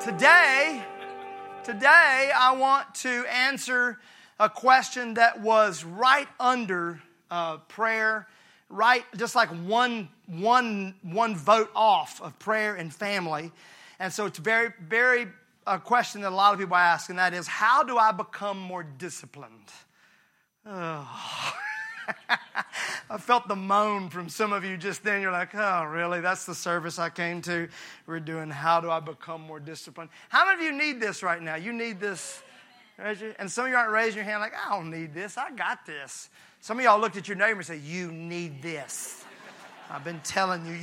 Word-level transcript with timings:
Today, 0.00 0.82
today 1.62 2.32
I 2.34 2.56
want 2.58 2.94
to 2.96 3.26
answer 3.30 3.98
a 4.38 4.48
question 4.48 5.12
that 5.14 5.42
was 5.42 5.84
right 5.84 6.26
under 6.40 7.02
uh, 7.30 7.58
prayer, 7.68 8.26
right, 8.70 9.04
just 9.18 9.34
like 9.34 9.50
one, 9.50 10.08
one, 10.26 10.94
one 11.02 11.36
vote 11.36 11.70
off 11.76 12.18
of 12.22 12.38
prayer 12.38 12.76
and 12.76 12.90
family. 12.90 13.52
And 13.98 14.10
so 14.10 14.24
it's 14.24 14.38
very, 14.38 14.72
very 14.88 15.28
a 15.66 15.78
question 15.78 16.22
that 16.22 16.32
a 16.32 16.34
lot 16.34 16.54
of 16.54 16.58
people 16.58 16.76
ask, 16.76 17.10
and 17.10 17.18
that 17.18 17.34
is, 17.34 17.46
how 17.46 17.82
do 17.82 17.98
I 17.98 18.10
become 18.10 18.58
more 18.58 18.82
disciplined? 18.82 19.68
Oh. 20.64 21.54
I 23.10 23.18
felt 23.18 23.48
the 23.48 23.56
moan 23.56 24.08
from 24.08 24.28
some 24.28 24.52
of 24.52 24.64
you 24.64 24.76
just 24.76 25.02
then. 25.02 25.20
You're 25.20 25.32
like, 25.32 25.54
oh, 25.54 25.84
really? 25.84 26.20
That's 26.20 26.46
the 26.46 26.54
service 26.54 26.98
I 26.98 27.10
came 27.10 27.42
to. 27.42 27.68
We're 28.06 28.20
doing 28.20 28.50
how 28.50 28.80
do 28.80 28.90
I 28.90 29.00
become 29.00 29.40
more 29.40 29.60
disciplined? 29.60 30.10
How 30.28 30.46
many 30.46 30.66
of 30.66 30.72
you 30.72 30.78
need 30.78 31.00
this 31.00 31.22
right 31.22 31.42
now? 31.42 31.56
You 31.56 31.72
need 31.72 32.00
this. 32.00 32.42
And 32.98 33.50
some 33.50 33.64
of 33.64 33.70
you 33.70 33.76
aren't 33.76 33.92
raising 33.92 34.16
your 34.16 34.24
hand 34.24 34.40
like, 34.40 34.52
I 34.54 34.70
don't 34.70 34.90
need 34.90 35.14
this. 35.14 35.38
I 35.38 35.50
got 35.50 35.86
this. 35.86 36.28
Some 36.60 36.78
of 36.78 36.84
y'all 36.84 37.00
looked 37.00 37.16
at 37.16 37.26
your 37.26 37.36
neighbor 37.36 37.58
and 37.58 37.66
said, 37.66 37.80
You 37.80 38.12
need 38.12 38.60
this. 38.62 39.24
I've 39.90 40.04
been 40.04 40.20
telling 40.20 40.64
you, 40.66 40.78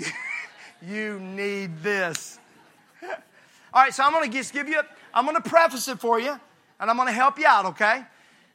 you, 0.94 1.20
need 1.20 1.82
this. 1.82 2.40
All 3.04 3.84
right, 3.84 3.94
so 3.94 4.04
I'm 4.04 4.12
going 4.12 4.30
to 4.30 4.38
just 4.38 4.52
give 4.52 4.68
you, 4.68 4.82
I'm 5.14 5.26
going 5.26 5.42
to 5.42 5.50
preface 5.50 5.88
it 5.88 6.00
for 6.00 6.20
you, 6.20 6.38
and 6.80 6.90
I'm 6.90 6.98
going 6.98 7.08
to 7.08 7.14
help 7.14 7.40
you 7.40 7.46
out, 7.46 7.66
okay? 7.68 8.04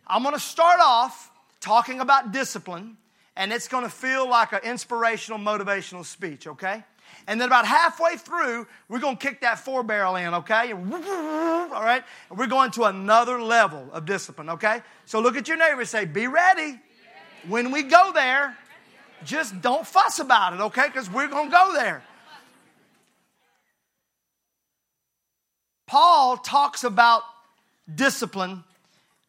I'm 0.07 0.23
going 0.23 0.35
to 0.35 0.41
start 0.41 0.79
off 0.81 1.32
talking 1.63 2.01
about 2.01 2.33
discipline, 2.33 2.99
and 3.37 3.53
it's 3.53 3.69
going 3.69 3.85
to 3.85 3.91
feel 3.91 4.29
like 4.29 4.53
an 4.53 4.61
inspirational, 4.65 5.39
motivational 5.39 6.05
speech, 6.05 6.47
okay? 6.47 6.85
And 7.27 7.41
then 7.41 7.49
about 7.49 7.67
halfway 7.67 8.17
through, 8.17 8.67
we're 8.89 8.99
going 8.99 9.17
to 9.17 9.27
kick 9.27 9.41
that 9.41 9.59
four 9.61 9.83
barrel 9.83 10.17
in, 10.17 10.35
okay? 10.35 10.73
All 10.73 11.83
right? 11.83 12.03
And 12.29 12.39
we're 12.39 12.49
going 12.49 12.73
to 12.73 12.85
another 12.85 13.41
level 13.41 13.89
of 13.93 14.05
discipline, 14.05 14.51
okay? 14.51 14.83
So 15.07 15.21
look 15.21 15.37
at 15.37 15.49
your 15.49 15.57
neighbor 15.57 15.81
and 15.81 15.89
say, 15.89 16.05
Be 16.05 16.27
ready. 16.27 16.79
When 17.49 17.71
we 17.71 17.85
go 17.85 18.13
there, 18.13 18.57
just 19.25 19.61
don't 19.63 19.87
fuss 19.87 20.19
about 20.19 20.53
it, 20.53 20.61
okay? 20.61 20.87
Because 20.87 21.11
we're 21.11 21.29
going 21.29 21.51
to 21.51 21.57
go 21.57 21.73
there. 21.75 22.03
Paul 25.87 26.37
talks 26.37 26.85
about 26.85 27.23
discipline 27.93 28.65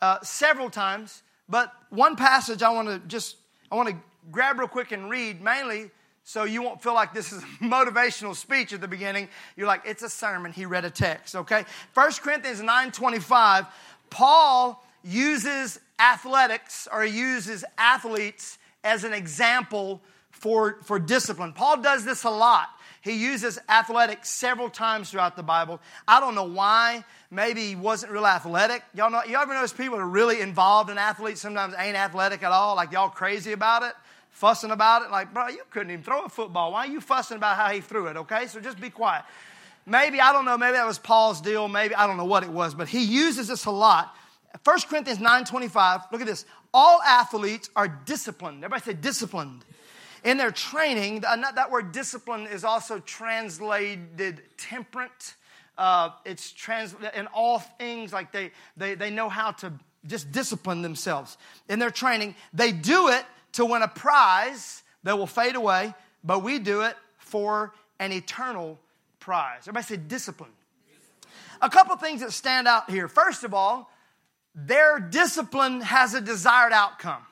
uh, 0.02 0.20
several 0.22 0.70
times. 0.70 1.24
But 1.50 1.74
one 1.94 2.16
passage 2.16 2.64
I 2.64 2.72
want 2.72 2.88
to 2.88 3.00
just 3.08 3.38
I 3.72 3.76
want 3.76 3.90
to 3.90 3.96
grab 4.32 4.60
real 4.60 4.68
quick 4.68 4.92
and 4.92 5.10
read 5.10 5.42
mainly 5.42 5.92
so 6.24 6.46
you 6.46 6.62
won't 6.62 6.82
feel 6.82 6.94
like 6.94 7.14
this 7.14 7.32
is 7.34 7.44
a 7.44 7.46
motivational 7.62 8.36
speech 8.36 8.74
at 8.74 8.82
the 8.82 8.88
beginning. 8.88 9.28
You're 9.58 9.68
like, 9.68 9.82
it's 9.86 10.04
a 10.04 10.10
sermon. 10.10 10.54
He 10.54 10.66
read 10.66 10.86
a 10.86 10.90
text, 10.90 11.36
okay? 11.36 11.66
1 11.94 12.12
Corinthians 12.22 12.62
9.25, 12.62 13.68
Paul 14.10 14.84
uses 15.04 15.80
athletics 16.00 16.88
or 16.92 17.04
he 17.04 17.18
uses 17.18 17.66
athletes 17.78 18.58
as 18.84 19.04
an 19.04 19.14
example 19.14 20.02
for, 20.32 20.78
for 20.84 20.98
discipline. 20.98 21.54
Paul 21.54 21.82
does 21.82 22.06
this 22.06 22.24
a 22.24 22.30
lot. 22.30 22.70
He 23.04 23.16
uses 23.16 23.60
athletics 23.68 24.30
several 24.30 24.70
times 24.70 25.12
throughout 25.12 25.36
the 25.36 25.44
Bible. 25.44 25.82
I 26.08 26.22
don't 26.22 26.36
know 26.36 26.46
why. 26.46 27.04
Maybe 27.30 27.68
he 27.68 27.76
wasn't 27.76 28.14
real 28.14 28.26
athletic. 28.26 28.82
Y'all 28.94 29.12
know, 29.12 29.22
you 29.28 29.36
ever 29.36 29.54
notice 29.54 29.74
people 29.74 29.98
that 29.98 30.04
are 30.04 30.08
really 30.08 30.40
involved 30.40 30.90
in 30.90 30.98
athletes 30.98 31.42
sometimes 31.42 31.76
ain't 31.78 31.98
athletic 31.98 32.44
at 32.44 32.54
all? 32.54 32.78
Like 32.78 32.94
y'all 32.94 33.10
crazy 33.10 33.52
about 33.52 33.84
it, 33.84 33.92
fussing 34.32 34.72
about 34.72 35.02
it. 35.02 35.12
Like, 35.12 35.34
bro, 35.34 35.50
you 35.50 35.64
couldn't 35.70 35.92
even 35.92 36.02
throw 36.02 36.24
a 36.24 36.30
football. 36.30 36.72
Why 36.72 36.86
are 36.86 36.90
you 36.90 37.02
fussing 37.02 37.36
about 37.36 37.58
how 37.58 37.74
he 37.74 37.82
threw 37.82 38.08
it? 38.08 38.16
Okay, 38.16 38.48
so 38.48 38.62
just 38.62 38.80
be 38.80 38.90
quiet. 38.90 39.26
Maybe, 39.86 40.22
I 40.22 40.32
don't 40.32 40.46
know, 40.46 40.58
maybe 40.58 40.78
that 40.78 40.88
was 40.88 40.98
Paul's 40.98 41.42
deal. 41.42 41.68
Maybe, 41.68 41.94
I 41.96 42.08
don't 42.08 42.16
know 42.16 42.24
what 42.24 42.44
it 42.44 42.50
was, 42.50 42.74
but 42.74 42.88
he 42.88 43.04
uses 43.04 43.50
this 43.50 43.66
a 43.66 43.72
lot. 43.72 44.16
1 44.64 44.80
Corinthians 44.88 45.20
9.25, 45.20 46.10
look 46.14 46.22
at 46.22 46.28
this. 46.28 46.46
All 46.74 47.02
athletes 47.02 47.70
are 47.76 47.90
disciplined. 47.90 48.64
Everybody 48.64 48.92
say 48.92 48.94
disciplined 48.94 49.66
in 50.24 50.38
their 50.38 50.52
training, 50.52 51.22
that 51.22 51.70
word 51.70 51.92
discipline 51.92 52.48
is 52.48 52.64
also 52.64 53.00
translated 53.00 54.42
temperate. 54.58 55.36
Uh, 55.78 56.12
it's 56.26 56.52
trans 56.52 56.96
in 57.16 57.28
all 57.28 57.60
things 57.60 58.14
like 58.14 58.32
they, 58.32 58.52
they 58.78 58.94
they 58.96 59.10
know 59.10 59.28
how 59.28 59.52
to 59.52 59.74
just 60.06 60.32
discipline 60.32 60.82
themselves 60.82 61.38
in 61.68 61.80
their 61.80 61.90
training. 61.90 62.36
They 62.54 62.72
do 62.72 63.10
it 63.10 63.26
to 63.54 63.66
win 63.66 63.82
a 63.82 63.88
prize 63.88 64.84
that 65.04 65.18
will 65.18 65.28
fade 65.28 65.56
away, 65.56 65.94
but 66.24 66.44
we 66.44 66.60
do 66.60 66.82
it 66.82 66.96
for 67.18 67.74
an 68.00 68.12
eternal 68.12 68.80
prize. 69.20 69.62
Everybody 69.62 69.86
say 69.86 69.98
discipline. 69.98 70.52
A 71.62 71.70
couple 71.70 71.96
things 71.96 72.22
that 72.22 72.32
stand 72.34 72.68
out 72.68 72.90
here. 72.90 73.08
First 73.08 73.44
of 73.44 73.54
all, 73.54 73.90
their 74.54 75.00
discipline 75.00 75.82
has 75.82 76.14
a 76.14 76.22
desired 76.22 76.74
outcome. 76.74 77.24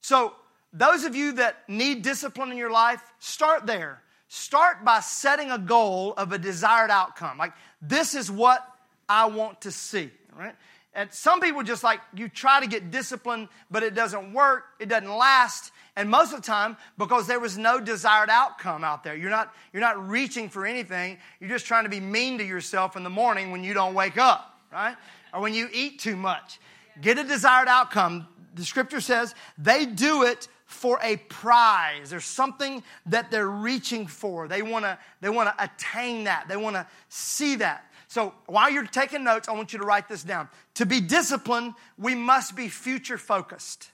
So 0.00 0.34
those 0.72 1.04
of 1.04 1.14
you 1.14 1.32
that 1.32 1.68
need 1.68 2.02
discipline 2.02 2.50
in 2.50 2.56
your 2.56 2.70
life, 2.70 3.02
start 3.18 3.66
there. 3.66 4.02
Start 4.28 4.84
by 4.84 5.00
setting 5.00 5.50
a 5.50 5.58
goal 5.58 6.12
of 6.14 6.32
a 6.32 6.38
desired 6.38 6.90
outcome. 6.90 7.38
Like, 7.38 7.52
this 7.80 8.14
is 8.14 8.30
what 8.30 8.66
I 9.08 9.26
want 9.26 9.62
to 9.62 9.70
see, 9.70 10.10
right? 10.36 10.54
And 10.92 11.12
some 11.12 11.40
people 11.40 11.62
just 11.62 11.82
like, 11.82 12.00
you 12.14 12.28
try 12.28 12.60
to 12.60 12.66
get 12.66 12.90
discipline, 12.90 13.48
but 13.70 13.82
it 13.82 13.94
doesn't 13.94 14.32
work, 14.32 14.64
it 14.80 14.88
doesn't 14.88 15.10
last. 15.10 15.72
And 15.96 16.10
most 16.10 16.32
of 16.32 16.42
the 16.42 16.46
time, 16.46 16.76
because 16.98 17.26
there 17.26 17.40
was 17.40 17.56
no 17.56 17.80
desired 17.80 18.28
outcome 18.30 18.84
out 18.84 19.02
there. 19.02 19.16
You're 19.16 19.30
not, 19.30 19.54
you're 19.72 19.80
not 19.80 20.08
reaching 20.08 20.48
for 20.48 20.66
anything. 20.66 21.18
You're 21.40 21.50
just 21.50 21.66
trying 21.66 21.84
to 21.84 21.90
be 21.90 22.00
mean 22.00 22.38
to 22.38 22.44
yourself 22.44 22.96
in 22.96 23.04
the 23.04 23.10
morning 23.10 23.50
when 23.50 23.64
you 23.64 23.74
don't 23.74 23.94
wake 23.94 24.18
up, 24.18 24.60
right? 24.72 24.96
Or 25.32 25.40
when 25.40 25.54
you 25.54 25.68
eat 25.72 26.00
too 26.00 26.16
much. 26.16 26.58
Get 27.00 27.18
a 27.18 27.24
desired 27.24 27.68
outcome. 27.68 28.26
The 28.54 28.64
scripture 28.64 29.00
says 29.00 29.34
they 29.56 29.86
do 29.86 30.24
it 30.24 30.48
for 30.78 31.00
a 31.02 31.16
prize. 31.16 32.10
There's 32.10 32.24
something 32.24 32.84
that 33.06 33.32
they're 33.32 33.50
reaching 33.50 34.06
for. 34.06 34.46
They 34.46 34.62
want 34.62 34.84
to 34.84 34.96
they 35.20 35.28
want 35.28 35.48
to 35.48 35.64
attain 35.64 36.24
that. 36.24 36.46
They 36.48 36.56
want 36.56 36.76
to 36.76 36.86
see 37.08 37.56
that. 37.56 37.84
So 38.06 38.32
while 38.46 38.70
you're 38.70 38.86
taking 38.86 39.24
notes, 39.24 39.48
I 39.48 39.52
want 39.52 39.72
you 39.72 39.80
to 39.80 39.84
write 39.84 40.08
this 40.08 40.22
down. 40.22 40.48
To 40.74 40.86
be 40.86 41.00
disciplined, 41.00 41.74
we 41.98 42.14
must 42.14 42.54
be 42.54 42.68
future 42.68 43.18
focused. 43.18 43.90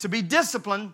To 0.00 0.08
be 0.08 0.20
disciplined, 0.20 0.92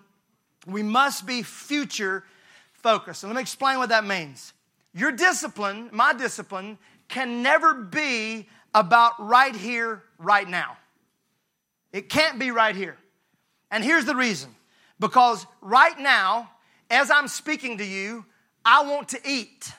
we 0.66 0.82
must 0.82 1.26
be 1.26 1.42
future 1.42 2.24
focused. 2.72 3.24
And 3.24 3.32
let 3.32 3.36
me 3.36 3.42
explain 3.42 3.78
what 3.78 3.88
that 3.88 4.04
means. 4.04 4.52
Your 4.92 5.12
discipline, 5.12 5.88
my 5.92 6.12
discipline, 6.12 6.76
can 7.08 7.42
never 7.42 7.72
be 7.72 8.48
about 8.74 9.14
right 9.18 9.56
here, 9.56 10.02
right 10.18 10.46
now. 10.46 10.76
It 11.92 12.10
can't 12.10 12.38
be 12.38 12.50
right 12.50 12.76
here. 12.76 12.98
And 13.70 13.82
here's 13.82 14.04
the 14.04 14.14
reason 14.14 14.55
because 14.98 15.46
right 15.60 15.98
now, 15.98 16.50
as 16.90 17.10
I'm 17.10 17.28
speaking 17.28 17.78
to 17.78 17.84
you, 17.84 18.24
I 18.64 18.84
want 18.84 19.08
to 19.10 19.20
eat. 19.24 19.72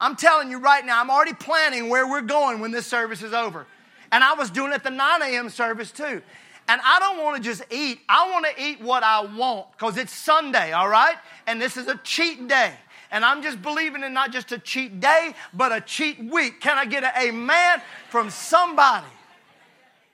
I'm 0.00 0.16
telling 0.16 0.50
you 0.50 0.58
right 0.58 0.84
now, 0.84 1.00
I'm 1.00 1.10
already 1.10 1.34
planning 1.34 1.88
where 1.88 2.06
we're 2.06 2.20
going 2.20 2.60
when 2.60 2.70
this 2.70 2.86
service 2.86 3.22
is 3.22 3.32
over. 3.32 3.66
And 4.12 4.22
I 4.22 4.34
was 4.34 4.50
doing 4.50 4.72
it 4.72 4.76
at 4.76 4.84
the 4.84 4.90
9 4.90 5.22
a.m. 5.22 5.48
service 5.48 5.90
too. 5.90 6.22
And 6.68 6.80
I 6.82 6.98
don't 6.98 7.22
want 7.22 7.36
to 7.36 7.42
just 7.42 7.62
eat, 7.70 8.00
I 8.08 8.30
want 8.30 8.46
to 8.46 8.62
eat 8.62 8.80
what 8.80 9.02
I 9.02 9.24
want 9.24 9.72
because 9.72 9.98
it's 9.98 10.12
Sunday, 10.12 10.72
all 10.72 10.88
right? 10.88 11.16
And 11.46 11.60
this 11.60 11.76
is 11.76 11.88
a 11.88 11.96
cheat 12.04 12.48
day. 12.48 12.72
And 13.10 13.24
I'm 13.24 13.42
just 13.42 13.62
believing 13.62 14.02
in 14.02 14.12
not 14.12 14.32
just 14.32 14.50
a 14.52 14.58
cheat 14.58 14.98
day, 14.98 15.34
but 15.52 15.72
a 15.72 15.80
cheat 15.80 16.18
week. 16.18 16.60
Can 16.60 16.78
I 16.78 16.84
get 16.84 17.04
an 17.04 17.12
amen 17.20 17.82
from 18.08 18.30
somebody? 18.30 19.06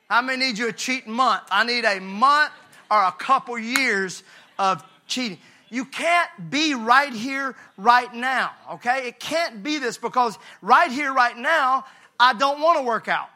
I 0.08 0.20
may 0.22 0.36
need 0.36 0.58
you 0.58 0.68
a 0.68 0.72
cheat 0.72 1.06
month. 1.06 1.44
I 1.50 1.64
need 1.64 1.84
a 1.84 2.00
month 2.00 2.50
or 2.90 3.02
a 3.02 3.12
couple 3.12 3.58
years 3.58 4.22
of 4.58 4.84
cheating. 5.06 5.38
You 5.70 5.84
can't 5.84 6.50
be 6.50 6.74
right 6.74 7.12
here, 7.12 7.54
right 7.76 8.12
now, 8.12 8.50
okay? 8.72 9.06
It 9.08 9.20
can't 9.20 9.62
be 9.62 9.78
this 9.78 9.98
because 9.98 10.36
right 10.60 10.90
here, 10.90 11.12
right 11.12 11.36
now, 11.36 11.84
I 12.18 12.34
don't 12.34 12.60
want 12.60 12.78
to 12.78 12.84
work 12.84 13.06
out. 13.06 13.28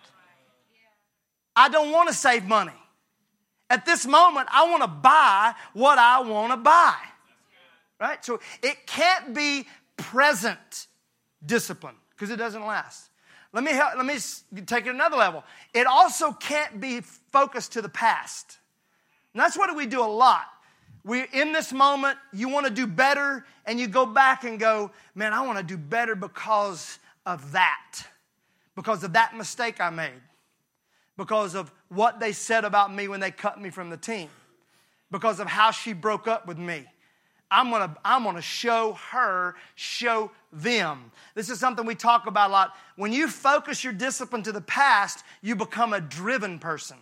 I 1.55 1.69
don't 1.69 1.93
want 1.93 2.09
to 2.09 2.15
save 2.15 2.45
money. 2.45 2.73
At 3.71 3.87
this 3.87 4.05
moment, 4.05 4.49
I 4.53 4.69
want 4.69 4.83
to 4.83 4.89
buy 4.89 5.55
what 5.73 5.99
I 5.99 6.21
want 6.23 6.53
to 6.53 6.57
buy. 6.57 6.97
Right? 8.01 8.25
So 8.25 8.41
it 8.63 8.87
can't 8.87 9.33
be 9.33 9.67
present 9.97 10.89
discipline 11.47 11.95
because 12.11 12.31
it 12.31 12.37
doesn't 12.37 12.67
last. 12.67 13.11
Let 13.53 13.63
me 13.63 13.71
help, 13.71 13.97
let 13.97 14.05
me 14.05 14.19
take 14.63 14.87
it 14.87 14.91
another 14.91 15.17
level. 15.17 15.45
It 15.73 15.87
also 15.87 16.33
can't 16.33 16.81
be 16.81 17.01
focused 17.01 17.73
to 17.75 17.83
the 17.83 17.89
past. 17.89 18.59
And 19.35 19.41
that's 19.43 19.59
what 19.59 19.75
we 19.77 19.87
do 19.87 20.01
a 20.01 20.07
lot. 20.07 20.47
We 21.05 21.27
in 21.33 21.53
this 21.53 21.73
moment, 21.73 22.17
you 22.33 22.49
want 22.49 22.67
to 22.67 22.73
do 22.73 22.87
better, 22.87 23.45
and 23.67 23.79
you 23.79 23.89
go 23.89 24.07
back 24.07 24.45
and 24.45 24.59
go, 24.59 24.91
man, 25.15 25.35
I 25.35 25.43
want 25.43 25.59
to 25.59 25.65
do 25.65 25.77
better 25.77 26.15
because 26.15 26.99
of 27.27 27.53
that. 27.53 27.93
Because 28.75 29.05
of 29.05 29.13
that 29.13 29.37
mistake 29.37 29.81
I 29.81 29.91
made. 29.91 30.23
Because 31.17 31.55
of 31.55 31.71
what 31.89 32.21
they 32.21 32.33
said 32.33 32.65
about 32.65 32.95
me 32.95 33.09
when 33.09 33.21
they 33.21 33.31
cut 33.31 33.61
me 33.61 33.71
from 33.71 33.91
the 33.91 33.97
team. 33.97 34.29
Because 35.11 35.41
of 35.41 35.47
how 35.47 35.71
she 35.71 35.93
broke 35.93 36.27
up 36.27 36.47
with 36.47 36.59
me. 36.59 36.87
I'm 37.51 37.71
gonna, 37.71 37.95
I'm 38.05 38.25
gonna 38.25 38.41
show 38.41 38.95
her, 39.11 39.55
show 39.77 40.31
them. 40.53 41.13
This 41.35 41.51
is 41.51 41.61
something 41.61 41.87
we 41.87 41.95
talk 41.95 42.27
about 42.27 42.51
a 42.51 42.53
lot. 42.53 42.77
When 42.97 43.13
you 43.13 43.29
focus 43.29 43.85
your 43.85 43.93
discipline 43.93 44.43
to 44.45 44.53
the 44.53 44.61
past, 44.61 45.25
you 45.43 45.55
become 45.55 45.93
a 45.93 46.01
driven 46.01 46.59
person. 46.59 46.97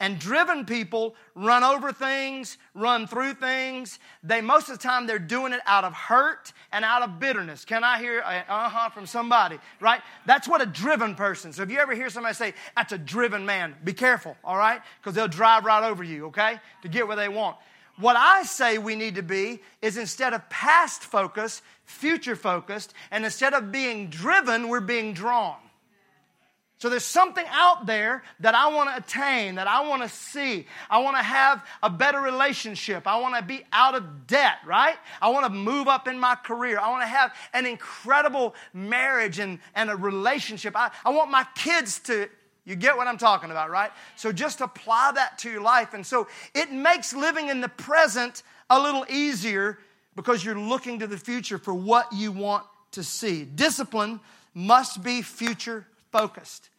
And 0.00 0.18
driven 0.20 0.64
people 0.64 1.16
run 1.34 1.64
over 1.64 1.92
things, 1.92 2.56
run 2.72 3.08
through 3.08 3.34
things. 3.34 3.98
They 4.22 4.40
most 4.40 4.68
of 4.68 4.78
the 4.78 4.82
time 4.82 5.08
they're 5.08 5.18
doing 5.18 5.52
it 5.52 5.60
out 5.66 5.82
of 5.82 5.92
hurt 5.92 6.52
and 6.70 6.84
out 6.84 7.02
of 7.02 7.18
bitterness. 7.18 7.64
Can 7.64 7.82
I 7.82 7.98
hear 7.98 8.22
uh 8.22 8.68
huh 8.68 8.90
from 8.90 9.06
somebody? 9.06 9.58
Right? 9.80 10.00
That's 10.24 10.46
what 10.46 10.62
a 10.62 10.66
driven 10.66 11.16
person. 11.16 11.52
So 11.52 11.62
if 11.62 11.70
you 11.70 11.78
ever 11.78 11.96
hear 11.96 12.10
somebody 12.10 12.34
say 12.34 12.54
that's 12.76 12.92
a 12.92 12.98
driven 12.98 13.44
man, 13.44 13.74
be 13.82 13.92
careful, 13.92 14.36
all 14.44 14.56
right? 14.56 14.80
Because 15.00 15.16
they'll 15.16 15.26
drive 15.26 15.64
right 15.64 15.88
over 15.88 16.04
you, 16.04 16.26
okay, 16.26 16.60
to 16.82 16.88
get 16.88 17.08
where 17.08 17.16
they 17.16 17.28
want. 17.28 17.56
What 17.98 18.14
I 18.14 18.44
say 18.44 18.78
we 18.78 18.94
need 18.94 19.16
to 19.16 19.24
be 19.24 19.60
is 19.82 19.96
instead 19.96 20.32
of 20.32 20.48
past 20.48 21.02
focused, 21.02 21.62
future 21.84 22.36
focused, 22.36 22.94
and 23.10 23.24
instead 23.24 23.54
of 23.54 23.72
being 23.72 24.08
driven, 24.10 24.68
we're 24.68 24.78
being 24.78 25.12
drawn. 25.12 25.56
So 26.78 26.88
there's 26.88 27.04
something 27.04 27.44
out 27.50 27.86
there 27.86 28.22
that 28.38 28.54
I 28.54 28.72
want 28.72 28.90
to 28.90 28.96
attain, 28.96 29.56
that 29.56 29.66
I 29.66 29.86
want 29.88 30.02
to 30.02 30.08
see. 30.08 30.64
I 30.88 31.00
want 31.00 31.16
to 31.16 31.22
have 31.24 31.66
a 31.82 31.90
better 31.90 32.20
relationship. 32.20 33.08
I 33.08 33.18
want 33.18 33.34
to 33.34 33.42
be 33.42 33.64
out 33.72 33.96
of 33.96 34.28
debt, 34.28 34.58
right? 34.64 34.94
I 35.20 35.30
want 35.30 35.44
to 35.46 35.50
move 35.50 35.88
up 35.88 36.06
in 36.06 36.20
my 36.20 36.36
career. 36.36 36.78
I 36.78 36.88
want 36.90 37.02
to 37.02 37.08
have 37.08 37.34
an 37.52 37.66
incredible 37.66 38.54
marriage 38.72 39.40
and, 39.40 39.58
and 39.74 39.90
a 39.90 39.96
relationship. 39.96 40.76
I, 40.76 40.92
I 41.04 41.10
want 41.10 41.32
my 41.32 41.44
kids 41.56 41.98
to, 42.00 42.28
you 42.64 42.76
get 42.76 42.96
what 42.96 43.08
I'm 43.08 43.18
talking 43.18 43.50
about, 43.50 43.70
right? 43.70 43.90
So 44.14 44.30
just 44.30 44.60
apply 44.60 45.10
that 45.16 45.38
to 45.38 45.50
your 45.50 45.62
life. 45.62 45.94
And 45.94 46.06
so 46.06 46.28
it 46.54 46.70
makes 46.70 47.12
living 47.12 47.48
in 47.48 47.60
the 47.60 47.68
present 47.68 48.44
a 48.70 48.80
little 48.80 49.04
easier 49.10 49.80
because 50.14 50.44
you're 50.44 50.58
looking 50.58 51.00
to 51.00 51.08
the 51.08 51.18
future 51.18 51.58
for 51.58 51.74
what 51.74 52.12
you 52.12 52.30
want 52.30 52.64
to 52.92 53.02
see. 53.02 53.44
Discipline 53.44 54.20
must 54.54 55.02
be 55.02 55.22
future 55.22 55.84
focused. 56.12 56.70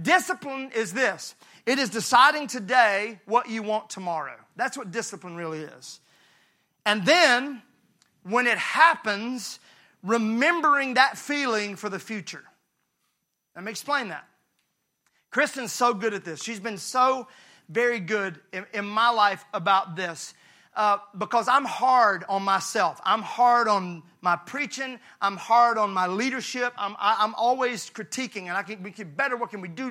Discipline 0.00 0.70
is 0.74 0.92
this 0.92 1.34
it 1.66 1.78
is 1.78 1.90
deciding 1.90 2.46
today 2.46 3.20
what 3.26 3.48
you 3.48 3.62
want 3.62 3.90
tomorrow. 3.90 4.36
That's 4.56 4.76
what 4.76 4.90
discipline 4.90 5.36
really 5.36 5.60
is. 5.60 6.00
And 6.86 7.04
then, 7.04 7.62
when 8.22 8.46
it 8.46 8.58
happens, 8.58 9.60
remembering 10.02 10.94
that 10.94 11.18
feeling 11.18 11.76
for 11.76 11.88
the 11.88 11.98
future. 11.98 12.44
Let 13.54 13.64
me 13.64 13.70
explain 13.70 14.08
that. 14.08 14.26
Kristen's 15.30 15.72
so 15.72 15.92
good 15.92 16.14
at 16.14 16.24
this. 16.24 16.42
She's 16.42 16.60
been 16.60 16.78
so 16.78 17.28
very 17.68 18.00
good 18.00 18.40
in, 18.52 18.64
in 18.72 18.86
my 18.86 19.10
life 19.10 19.44
about 19.52 19.96
this 19.96 20.32
uh, 20.78 20.98
because 21.18 21.48
I'm 21.48 21.64
hard 21.64 22.24
on 22.28 22.44
myself. 22.44 23.00
I'm 23.04 23.20
hard 23.20 23.66
on 23.66 24.04
my 24.20 24.36
preaching. 24.36 25.00
I'm 25.20 25.36
hard 25.36 25.76
on 25.76 25.92
my 25.92 26.06
leadership. 26.06 26.72
I'm, 26.78 26.94
I, 27.00 27.24
am 27.24 27.34
always 27.34 27.90
critiquing, 27.90 28.42
and 28.42 28.52
I 28.52 28.62
can 28.62 28.84
we 28.84 28.92
can 28.92 29.10
better. 29.10 29.36
What 29.36 29.50
can 29.50 29.60
we 29.60 29.66
do? 29.66 29.88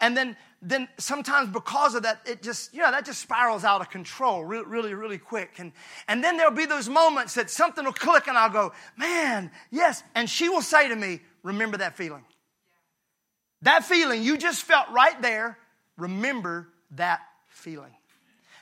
And 0.00 0.16
then 0.16 0.36
then 0.62 0.88
sometimes 0.98 1.50
because 1.50 1.96
of 1.96 2.04
that, 2.04 2.20
it 2.24 2.40
just 2.40 2.72
you 2.72 2.82
know 2.82 2.90
that 2.92 3.04
just 3.04 3.20
spirals 3.20 3.64
out 3.64 3.80
of 3.80 3.90
control 3.90 4.44
really 4.44 4.64
really 4.64 4.94
really 4.94 5.18
quick. 5.18 5.56
And 5.58 5.72
and 6.06 6.22
then 6.22 6.36
there'll 6.36 6.54
be 6.54 6.66
those 6.66 6.88
moments 6.88 7.34
that 7.34 7.50
something 7.50 7.84
will 7.84 7.92
click, 7.92 8.28
and 8.28 8.38
I'll 8.38 8.50
go, 8.50 8.72
man, 8.96 9.50
yes. 9.72 10.04
And 10.14 10.30
she 10.30 10.48
will 10.48 10.62
say 10.62 10.88
to 10.88 10.94
me, 10.94 11.18
remember 11.42 11.78
that 11.78 11.96
feeling. 11.96 12.24
That 13.62 13.84
feeling 13.84 14.22
you 14.22 14.38
just 14.38 14.62
felt 14.62 14.88
right 14.90 15.20
there. 15.20 15.58
Remember 15.96 16.68
that 16.92 17.22
feeling. 17.48 17.90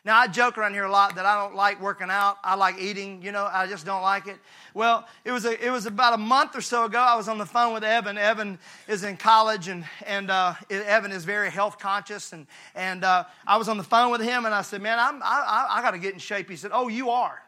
Now, 0.05 0.19
I 0.19 0.27
joke 0.27 0.59
around 0.59 0.75
here 0.75 0.83
a 0.83 0.91
lot 0.91 1.15
that 1.15 1.27
I 1.27 1.41
don't 1.41 1.55
like 1.55 1.81
working 1.81 2.11
out. 2.11 2.37
I 2.43 2.57
like 2.57 2.77
eating, 2.81 3.23
you 3.23 3.31
know, 3.31 3.49
I 3.51 3.69
just 3.69 3.87
don't 3.87 4.03
like 4.03 4.27
it. 4.27 4.37
Well, 4.75 5.07
it 5.25 5.31
was, 5.31 5.45
a, 5.45 5.65
it 5.65 5.71
was 5.71 5.87
about 5.87 6.15
a 6.15 6.19
month 6.19 6.57
or 6.57 6.61
so 6.61 6.87
ago. 6.87 6.99
I 6.99 7.15
was 7.15 7.29
on 7.29 7.39
the 7.39 7.47
phone 7.47 7.73
with 7.73 7.85
Evan. 7.85 8.19
Evan 8.19 8.59
is 8.89 9.05
in 9.05 9.17
college, 9.17 9.69
and, 9.69 9.85
and 10.05 10.29
uh, 10.29 10.55
Evan 10.71 11.13
is 11.13 11.25
very 11.25 11.51
health 11.51 11.79
conscious. 11.79 12.33
And, 12.33 12.49
and 12.75 13.05
uh, 13.05 13.27
I 13.47 13.59
was 13.59 13.69
on 13.69 13.77
the 13.77 13.85
phone 13.85 14.11
with 14.11 14.23
him, 14.23 14.45
and 14.45 14.53
I 14.53 14.63
said, 14.63 14.83
Man, 14.83 14.99
I'm, 14.99 15.23
I, 15.23 15.69
I, 15.71 15.79
I 15.79 15.83
got 15.83 15.93
to 15.93 15.99
get 15.99 16.15
in 16.15 16.19
shape. 16.19 16.51
He 16.51 16.57
said, 16.57 16.73
Oh, 16.75 16.89
you 16.89 17.11
are. 17.11 17.41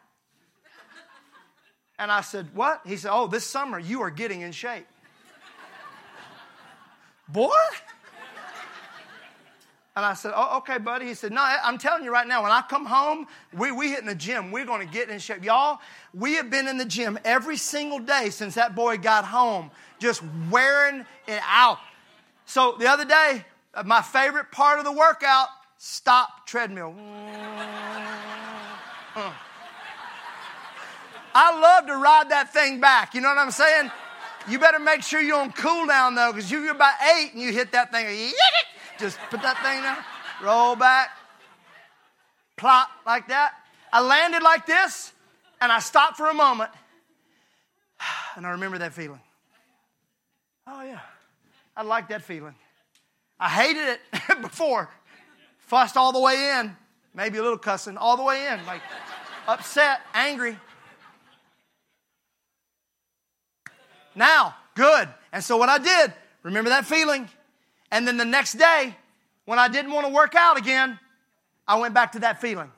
And 1.99 2.09
I 2.09 2.21
said, 2.21 2.47
What? 2.53 2.81
He 2.85 2.95
said, 2.95 3.11
Oh, 3.13 3.27
this 3.27 3.43
summer 3.43 3.79
you 3.79 4.01
are 4.01 4.11
getting 4.11 4.41
in 4.41 4.53
shape. 4.53 4.87
Boy? 7.27 7.51
And 9.95 10.05
I 10.05 10.13
said, 10.13 10.33
Oh, 10.35 10.57
okay, 10.57 10.77
buddy. 10.77 11.05
He 11.05 11.13
said, 11.13 11.31
No, 11.31 11.41
I'm 11.41 11.77
telling 11.77 12.03
you 12.03 12.11
right 12.11 12.27
now, 12.27 12.43
when 12.43 12.51
I 12.51 12.61
come 12.61 12.85
home, 12.85 13.27
we, 13.53 13.71
we 13.71 13.89
hit 13.89 13.99
in 13.99 14.05
the 14.05 14.15
gym. 14.15 14.51
We're 14.51 14.65
going 14.65 14.85
to 14.85 14.93
get 14.93 15.09
in 15.09 15.19
shape. 15.19 15.43
Y'all, 15.43 15.79
we 16.13 16.33
have 16.33 16.49
been 16.49 16.67
in 16.67 16.77
the 16.77 16.85
gym 16.85 17.17
every 17.23 17.55
single 17.55 17.99
day 17.99 18.29
since 18.29 18.55
that 18.55 18.75
boy 18.75 18.97
got 18.97 19.23
home, 19.23 19.71
just 19.99 20.21
wearing 20.51 21.05
it 21.27 21.41
out. 21.47 21.79
So 22.45 22.75
the 22.77 22.87
other 22.87 23.05
day, 23.05 23.45
my 23.85 24.01
favorite 24.01 24.51
part 24.51 24.79
of 24.79 24.85
the 24.85 24.91
workout, 24.91 25.47
stop 25.77 26.45
treadmill. 26.45 26.95
Mm. 29.15 29.31
I 31.33 31.57
love 31.57 31.87
to 31.87 31.95
ride 31.95 32.31
that 32.31 32.51
thing 32.51 32.81
back. 32.81 33.13
You 33.13 33.21
know 33.21 33.29
what 33.29 33.37
I'm 33.37 33.51
saying? 33.51 33.89
You 34.49 34.59
better 34.59 34.79
make 34.79 35.03
sure 35.03 35.21
you're 35.21 35.39
on 35.39 35.53
cool 35.53 35.87
down 35.87 36.15
though, 36.15 36.33
because 36.33 36.51
you're 36.51 36.69
about 36.69 36.95
eight 37.15 37.31
and 37.31 37.41
you 37.41 37.53
hit 37.53 37.71
that 37.71 37.93
thing. 37.93 38.33
Just 38.99 39.19
put 39.29 39.41
that 39.41 39.61
thing 39.61 39.81
down, 39.81 39.97
roll 40.41 40.75
back, 40.75 41.09
plop 42.55 42.89
like 43.05 43.27
that. 43.27 43.53
I 43.91 44.01
landed 44.01 44.41
like 44.41 44.65
this, 44.65 45.11
and 45.61 45.71
I 45.71 45.79
stopped 45.79 46.17
for 46.17 46.27
a 46.27 46.33
moment, 46.33 46.71
and 48.35 48.45
I 48.45 48.51
remember 48.51 48.77
that 48.79 48.93
feeling. 48.93 49.21
Oh, 50.67 50.81
yeah. 50.83 50.99
I 51.75 51.83
like 51.83 52.07
that 52.09 52.21
feeling. 52.21 52.55
I 53.39 53.49
hated 53.49 53.87
it 53.87 54.41
before. 54.41 54.89
Fussed 55.59 55.97
all 55.97 56.11
the 56.11 56.19
way 56.19 56.59
in, 56.59 56.75
maybe 57.13 57.37
a 57.37 57.41
little 57.41 57.57
cussing, 57.57 57.97
all 57.97 58.17
the 58.17 58.23
way 58.23 58.47
in, 58.47 58.65
like 58.65 58.81
upset, 59.47 60.01
angry. 60.13 60.57
Now, 64.15 64.55
good. 64.75 65.09
And 65.33 65.43
so 65.43 65.57
what 65.57 65.69
I 65.69 65.77
did, 65.77 66.13
remember 66.43 66.69
that 66.69 66.85
feeling? 66.85 67.27
And 67.95 68.05
then 68.05 68.17
the 68.17 68.25
next 68.25 68.55
day, 68.55 68.93
when 69.45 69.57
I 69.57 69.69
didn't 69.69 69.93
want 69.93 70.05
to 70.05 70.11
work 70.11 70.35
out 70.35 70.57
again, 70.57 70.99
I 71.65 71.79
went 71.79 71.93
back 71.93 72.11
to 72.11 72.19
that 72.19 72.41
feeling. 72.41 72.69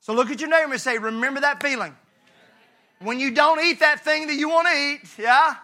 So 0.00 0.12
look 0.12 0.28
at 0.28 0.40
your 0.40 0.50
neighbor 0.50 0.72
and 0.72 0.80
say, 0.80 0.98
Remember 0.98 1.40
that 1.42 1.62
feeling. 1.62 1.96
When 2.98 3.20
you 3.20 3.30
don't 3.30 3.64
eat 3.64 3.78
that 3.78 4.00
thing 4.04 4.26
that 4.26 4.34
you 4.34 4.48
want 4.48 4.66
to 4.66 4.74
eat, 4.74 5.02
yeah? 5.16 5.54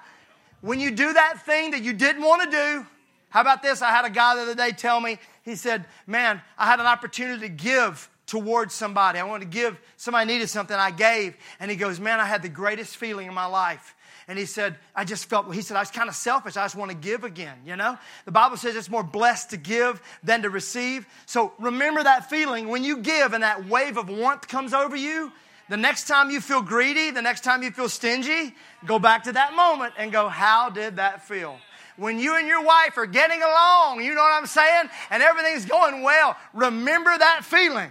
When 0.60 0.78
you 0.78 0.92
do 0.92 1.12
that 1.12 1.44
thing 1.44 1.72
that 1.72 1.82
you 1.82 1.94
didn't 1.94 2.22
want 2.22 2.44
to 2.44 2.50
do, 2.56 2.86
how 3.28 3.40
about 3.40 3.60
this? 3.60 3.82
I 3.82 3.90
had 3.90 4.04
a 4.04 4.10
guy 4.10 4.36
the 4.36 4.42
other 4.42 4.54
day 4.54 4.70
tell 4.70 5.00
me, 5.00 5.18
he 5.42 5.56
said, 5.56 5.84
Man, 6.06 6.40
I 6.56 6.66
had 6.66 6.78
an 6.78 6.86
opportunity 6.86 7.40
to 7.40 7.48
give 7.48 8.08
towards 8.28 8.72
somebody. 8.72 9.18
I 9.18 9.24
wanted 9.24 9.50
to 9.50 9.50
give, 9.50 9.80
somebody 9.96 10.32
needed 10.32 10.48
something, 10.48 10.76
I 10.76 10.92
gave. 10.92 11.36
And 11.58 11.72
he 11.72 11.76
goes, 11.76 11.98
Man, 11.98 12.20
I 12.20 12.24
had 12.24 12.40
the 12.40 12.48
greatest 12.48 12.98
feeling 12.98 13.26
in 13.26 13.34
my 13.34 13.46
life 13.46 13.95
and 14.28 14.38
he 14.38 14.44
said, 14.44 14.76
I 14.94 15.04
just 15.04 15.26
felt, 15.26 15.54
he 15.54 15.62
said, 15.62 15.76
I 15.76 15.80
was 15.80 15.90
kind 15.90 16.08
of 16.08 16.14
selfish. 16.16 16.56
I 16.56 16.64
just 16.64 16.74
want 16.74 16.90
to 16.90 16.96
give 16.96 17.22
again, 17.22 17.58
you 17.64 17.76
know? 17.76 17.96
The 18.24 18.32
Bible 18.32 18.56
says 18.56 18.74
it's 18.74 18.90
more 18.90 19.04
blessed 19.04 19.50
to 19.50 19.56
give 19.56 20.02
than 20.24 20.42
to 20.42 20.50
receive. 20.50 21.06
So 21.26 21.52
remember 21.60 22.02
that 22.02 22.28
feeling 22.28 22.68
when 22.68 22.82
you 22.82 22.98
give 22.98 23.34
and 23.34 23.44
that 23.44 23.68
wave 23.68 23.96
of 23.96 24.08
warmth 24.08 24.48
comes 24.48 24.74
over 24.74 24.96
you. 24.96 25.32
The 25.68 25.76
next 25.76 26.08
time 26.08 26.30
you 26.30 26.40
feel 26.40 26.60
greedy, 26.60 27.10
the 27.10 27.22
next 27.22 27.42
time 27.42 27.62
you 27.62 27.70
feel 27.70 27.88
stingy, 27.88 28.54
go 28.84 28.98
back 28.98 29.24
to 29.24 29.32
that 29.32 29.54
moment 29.54 29.94
and 29.96 30.12
go, 30.12 30.28
How 30.28 30.70
did 30.70 30.96
that 30.96 31.26
feel? 31.26 31.58
When 31.96 32.18
you 32.18 32.36
and 32.36 32.46
your 32.46 32.62
wife 32.62 32.98
are 32.98 33.06
getting 33.06 33.42
along, 33.42 34.04
you 34.04 34.14
know 34.14 34.22
what 34.22 34.32
I'm 34.32 34.46
saying? 34.46 34.90
And 35.10 35.22
everything's 35.22 35.64
going 35.64 36.02
well, 36.02 36.36
remember 36.52 37.16
that 37.16 37.44
feeling. 37.44 37.90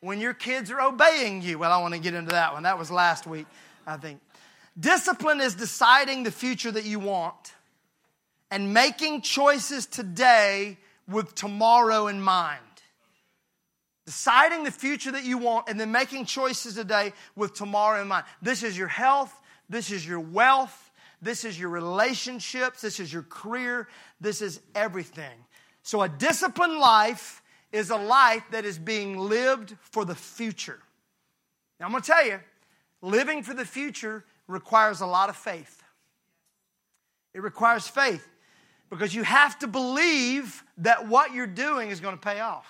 When 0.00 0.20
your 0.20 0.34
kids 0.34 0.70
are 0.70 0.80
obeying 0.80 1.42
you. 1.42 1.60
Well, 1.60 1.70
I 1.70 1.80
want 1.80 1.94
to 1.94 2.00
get 2.00 2.14
into 2.14 2.32
that 2.32 2.52
one. 2.52 2.64
That 2.64 2.76
was 2.76 2.90
last 2.90 3.24
week, 3.24 3.46
I 3.86 3.96
think. 3.96 4.20
Discipline 4.78 5.40
is 5.40 5.54
deciding 5.54 6.22
the 6.22 6.30
future 6.30 6.70
that 6.70 6.84
you 6.84 6.98
want 6.98 7.54
and 8.50 8.72
making 8.72 9.22
choices 9.22 9.86
today 9.86 10.78
with 11.08 11.34
tomorrow 11.34 12.06
in 12.06 12.20
mind. 12.20 12.60
Deciding 14.06 14.64
the 14.64 14.70
future 14.70 15.12
that 15.12 15.24
you 15.24 15.38
want 15.38 15.68
and 15.68 15.78
then 15.78 15.92
making 15.92 16.24
choices 16.24 16.74
today 16.74 17.12
with 17.36 17.54
tomorrow 17.54 18.00
in 18.00 18.08
mind. 18.08 18.24
This 18.40 18.62
is 18.62 18.76
your 18.76 18.88
health, 18.88 19.32
this 19.68 19.90
is 19.90 20.06
your 20.06 20.20
wealth, 20.20 20.90
this 21.20 21.44
is 21.44 21.58
your 21.58 21.68
relationships, 21.68 22.80
this 22.80 22.98
is 22.98 23.12
your 23.12 23.22
career, 23.22 23.88
this 24.20 24.42
is 24.42 24.60
everything. 24.74 25.38
So, 25.82 26.02
a 26.02 26.08
disciplined 26.08 26.78
life 26.78 27.42
is 27.72 27.90
a 27.90 27.96
life 27.96 28.42
that 28.50 28.64
is 28.64 28.78
being 28.78 29.18
lived 29.18 29.76
for 29.80 30.04
the 30.04 30.14
future. 30.14 30.80
Now, 31.78 31.86
I'm 31.86 31.92
going 31.92 32.02
to 32.02 32.10
tell 32.10 32.26
you, 32.26 32.40
living 33.00 33.42
for 33.42 33.54
the 33.54 33.64
future 33.64 34.24
requires 34.52 35.00
a 35.00 35.06
lot 35.06 35.28
of 35.28 35.36
faith. 35.36 35.82
It 37.34 37.42
requires 37.42 37.88
faith 37.88 38.26
because 38.90 39.14
you 39.14 39.22
have 39.22 39.58
to 39.60 39.66
believe 39.66 40.62
that 40.78 41.08
what 41.08 41.32
you're 41.32 41.46
doing 41.46 41.90
is 41.90 42.00
going 42.00 42.14
to 42.14 42.20
pay 42.20 42.40
off. 42.40 42.66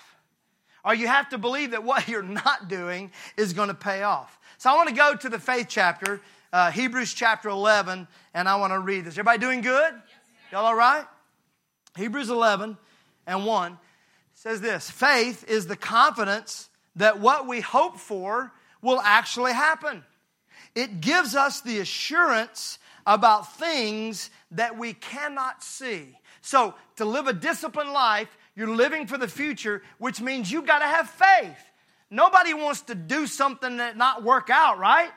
or 0.85 0.93
you 0.93 1.07
have 1.07 1.29
to 1.29 1.37
believe 1.37 1.71
that 1.71 1.83
what 1.83 2.07
you're 2.09 2.23
not 2.23 2.67
doing 2.67 3.11
is 3.37 3.53
going 3.53 3.69
to 3.69 3.73
pay 3.75 4.03
off. 4.03 4.39
So 4.57 4.69
I 4.69 4.75
want 4.75 4.89
to 4.89 4.95
go 4.95 5.15
to 5.15 5.29
the 5.29 5.39
faith 5.39 5.67
chapter, 5.69 6.21
uh, 6.51 6.71
Hebrews 6.71 7.13
chapter 7.13 7.49
11, 7.49 8.07
and 8.33 8.49
I 8.49 8.55
want 8.55 8.73
to 8.73 8.79
read 8.79 9.05
this. 9.05 9.13
Everybody 9.13 9.39
doing 9.39 9.61
good? 9.61 9.93
Y'all 10.51 10.65
all 10.65 10.75
right? 10.75 11.05
Hebrews 11.97 12.29
11 12.29 12.77
and 13.27 13.45
1 13.45 13.77
says 14.33 14.61
this 14.61 14.89
Faith 14.89 15.45
is 15.49 15.67
the 15.67 15.75
confidence 15.75 16.69
that 16.95 17.19
what 17.19 17.47
we 17.47 17.61
hope 17.61 17.97
for 17.97 18.51
will 18.81 19.01
actually 19.01 19.53
happen. 19.53 20.03
It 20.75 21.01
gives 21.01 21.35
us 21.35 21.61
the 21.61 21.79
assurance 21.79 22.79
about 23.05 23.57
things 23.57 24.29
that 24.51 24.77
we 24.77 24.93
cannot 24.93 25.63
see. 25.63 26.17
So, 26.41 26.75
to 26.97 27.05
live 27.05 27.27
a 27.27 27.33
disciplined 27.33 27.91
life, 27.91 28.35
you're 28.55 28.75
living 28.75 29.07
for 29.07 29.17
the 29.17 29.27
future, 29.27 29.81
which 29.97 30.21
means 30.21 30.51
you've 30.51 30.65
got 30.65 30.79
to 30.79 30.85
have 30.85 31.09
faith. 31.09 31.57
Nobody 32.09 32.53
wants 32.53 32.81
to 32.81 32.95
do 32.95 33.25
something 33.25 33.77
that 33.77 33.97
not 33.97 34.23
work 34.23 34.49
out, 34.49 34.77
right? 34.77 35.09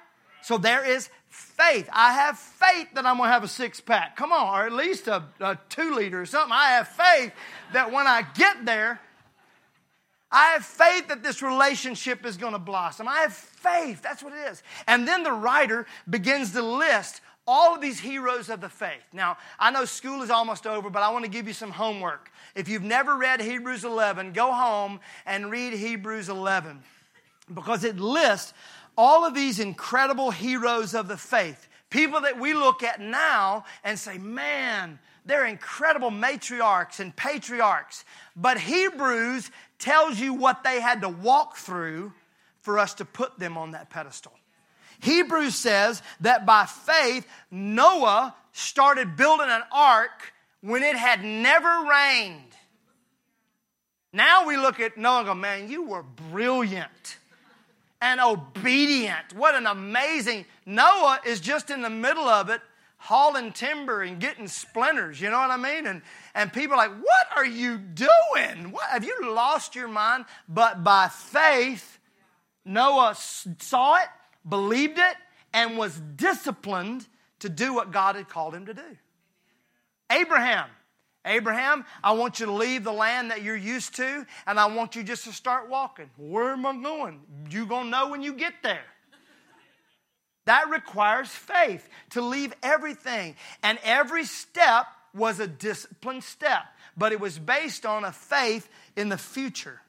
So 0.43 0.59
there 0.59 0.85
is 0.85 1.11
faith. 1.29 1.89
I 1.93 2.13
have 2.13 2.39
faith 2.39 2.89
that 2.95 3.05
I'm 3.05 3.17
going 3.17 3.29
to 3.29 3.33
have 3.33 3.45
a 3.45 3.49
six 3.49 3.81
pack. 3.81 4.17
Come 4.17 4.33
on, 4.33 4.59
or 4.59 4.65
at 4.65 4.73
least 4.73 5.09
a, 5.09 5.25
a 5.41 5.59
two 5.69 5.95
liter 5.95 6.21
or 6.23 6.27
something. 6.27 6.53
I 6.53 6.71
have 6.71 6.89
faith 6.89 7.33
that 7.73 7.93
when 7.93 8.07
I 8.07 8.23
get 8.23 8.65
there, 8.65 9.01
I 10.37 10.49
have 10.49 10.67
faith 10.67 11.09
that 11.09 11.23
this 11.23 11.41
relationship 11.41 12.27
is 12.27 12.37
going 12.37 12.53
to 12.53 12.59
blossom. 12.59 13.09
I 13.09 13.21
have 13.21 13.33
faith. 13.33 14.03
That's 14.03 14.23
what 14.23 14.35
it 14.35 14.51
is. 14.51 14.63
And 14.87 15.09
then 15.09 15.23
the 15.23 15.33
writer 15.33 15.87
begins 16.11 16.53
to 16.53 16.61
list 16.61 17.23
all 17.47 17.75
of 17.75 17.81
these 17.81 17.99
heroes 17.99 18.51
of 18.51 18.61
the 18.61 18.69
faith. 18.69 19.03
Now, 19.15 19.39
I 19.59 19.71
know 19.71 19.87
school 19.87 20.21
is 20.21 20.29
almost 20.29 20.67
over, 20.67 20.91
but 20.91 21.03
I 21.03 21.11
want 21.11 21.25
to 21.25 21.31
give 21.31 21.47
you 21.47 21.55
some 21.55 21.71
homework. 21.71 22.31
If 22.55 22.69
you've 22.69 22.83
never 22.83 23.17
read 23.17 23.41
Hebrews 23.41 23.83
11, 23.83 24.35
go 24.35 24.53
home 24.53 25.01
and 25.25 25.51
read 25.51 25.73
Hebrews 25.73 26.29
11 26.29 26.83
because 27.55 27.83
it 27.83 27.99
lists 27.99 28.53
all 28.95 29.25
of 29.25 29.33
these 29.33 29.59
incredible 29.59 30.33
heroes 30.33 30.95
of 30.95 31.09
the 31.09 31.17
faith. 31.17 31.67
People 31.89 32.21
that 32.21 32.39
we 32.39 32.53
look 32.53 32.83
at 32.83 33.01
now 33.01 33.65
and 33.85 33.99
say, 33.99 34.19
man, 34.19 34.99
they're 35.27 35.47
incredible 35.47 36.11
matriarchs 36.11 37.01
and 37.01 37.15
patriarchs. 37.15 38.05
But 38.37 38.61
Hebrews 38.61 39.51
tells 39.79 40.19
you 40.19 40.35
what 40.35 40.65
they 40.65 40.81
had 40.81 41.03
to 41.03 41.09
walk 41.09 41.57
through 41.57 42.13
for 42.61 42.79
us 42.79 42.95
to 42.95 43.05
put 43.05 43.39
them 43.39 43.57
on 43.57 43.73
that 43.73 43.91
pedestal. 43.91 44.33
Hebrews 45.01 45.55
says 45.55 46.03
that 46.21 46.47
by 46.47 46.67
faith, 46.67 47.27
Noah 47.51 48.35
started 48.53 49.17
building 49.17 49.49
an 49.49 49.63
ark 49.71 50.33
when 50.63 50.83
it 50.83 50.97
had 50.97 51.23
never 51.23 51.87
rained. 51.89 52.41
Now 54.13 54.47
we 54.47 54.57
look 54.57 54.81
at 54.81 54.97
Noah 54.97 55.19
and 55.19 55.27
go, 55.27 55.35
man, 55.35 55.69
you 55.69 55.85
were 55.85 56.03
brilliant 56.03 57.19
and 58.01 58.21
obedient. 58.21 59.35
What 59.35 59.55
an 59.55 59.67
amazing. 59.67 60.47
Noah 60.65 61.21
is 61.27 61.41
just 61.41 61.71
in 61.71 61.83
the 61.83 61.91
middle 61.91 62.29
of 62.29 62.49
it, 62.49 62.61
hauling 63.07 63.53
timber 63.53 64.03
and 64.03 64.21
getting 64.21 64.49
splinters. 64.49 65.21
You 65.21 65.31
know 65.31 65.39
what 65.39 65.51
I 65.51 65.57
mean? 65.57 65.87
And, 65.87 66.03
and 66.35 66.53
people 66.53 66.75
are 66.75 66.89
like, 66.89 66.97
what 66.99 67.27
are 67.37 67.47
you 67.47 67.79
doing? 67.79 68.73
What, 68.73 68.85
have 68.91 69.05
you 69.05 69.33
lost 69.33 69.75
your 69.75 69.89
mind? 69.89 70.25
But 70.49 70.85
by 70.85 71.09
faith, 71.09 71.99
Noah 72.65 73.17
saw 73.17 73.97
it 73.97 74.09
believed 74.49 74.99
it, 74.99 75.17
and 75.53 75.79
was 75.79 76.01
disciplined 76.17 77.07
to 77.41 77.49
do 77.49 77.75
what 77.75 77.91
God 77.91 78.17
had 78.17 78.29
called 78.29 78.55
him 78.55 78.67
to 78.67 78.75
do. 78.75 78.97
Abraham. 80.11 80.69
Abraham, 81.25 81.85
I 82.05 82.13
want 82.13 82.39
you 82.39 82.47
to 82.47 82.53
leave 82.53 82.85
the 82.85 82.93
land 82.93 83.33
that 83.33 83.43
you're 83.43 83.57
used 83.57 83.97
to, 83.97 84.25
and 84.47 84.61
I 84.61 84.67
want 84.67 84.95
you 84.95 85.03
just 85.03 85.25
to 85.25 85.33
start 85.33 85.69
walking. 85.69 86.09
Where 86.17 86.51
am 86.51 86.65
I 86.65 86.77
going? 86.77 87.21
You're 87.51 87.67
going 87.67 87.85
to 87.85 87.91
know 87.91 88.09
when 88.09 88.23
you 88.23 88.35
get 88.35 88.55
there. 88.63 88.85
That 90.47 90.71
requires 90.71 91.29
faith 91.29 91.87
to 92.11 92.23
leave 92.23 92.55
everything. 92.63 93.37
And 93.63 93.79
every 93.85 94.25
step 94.25 94.87
was 95.15 95.39
a 95.41 95.47
disciplined 95.47 96.25
step, 96.25 96.63
but 96.97 97.13
it 97.13 97.21
was 97.21 97.39
based 97.39 97.85
on 97.85 98.05
a 98.05 98.13
faith 98.13 98.69
in 98.97 99.09
the 99.09 99.19
future. 99.19 99.81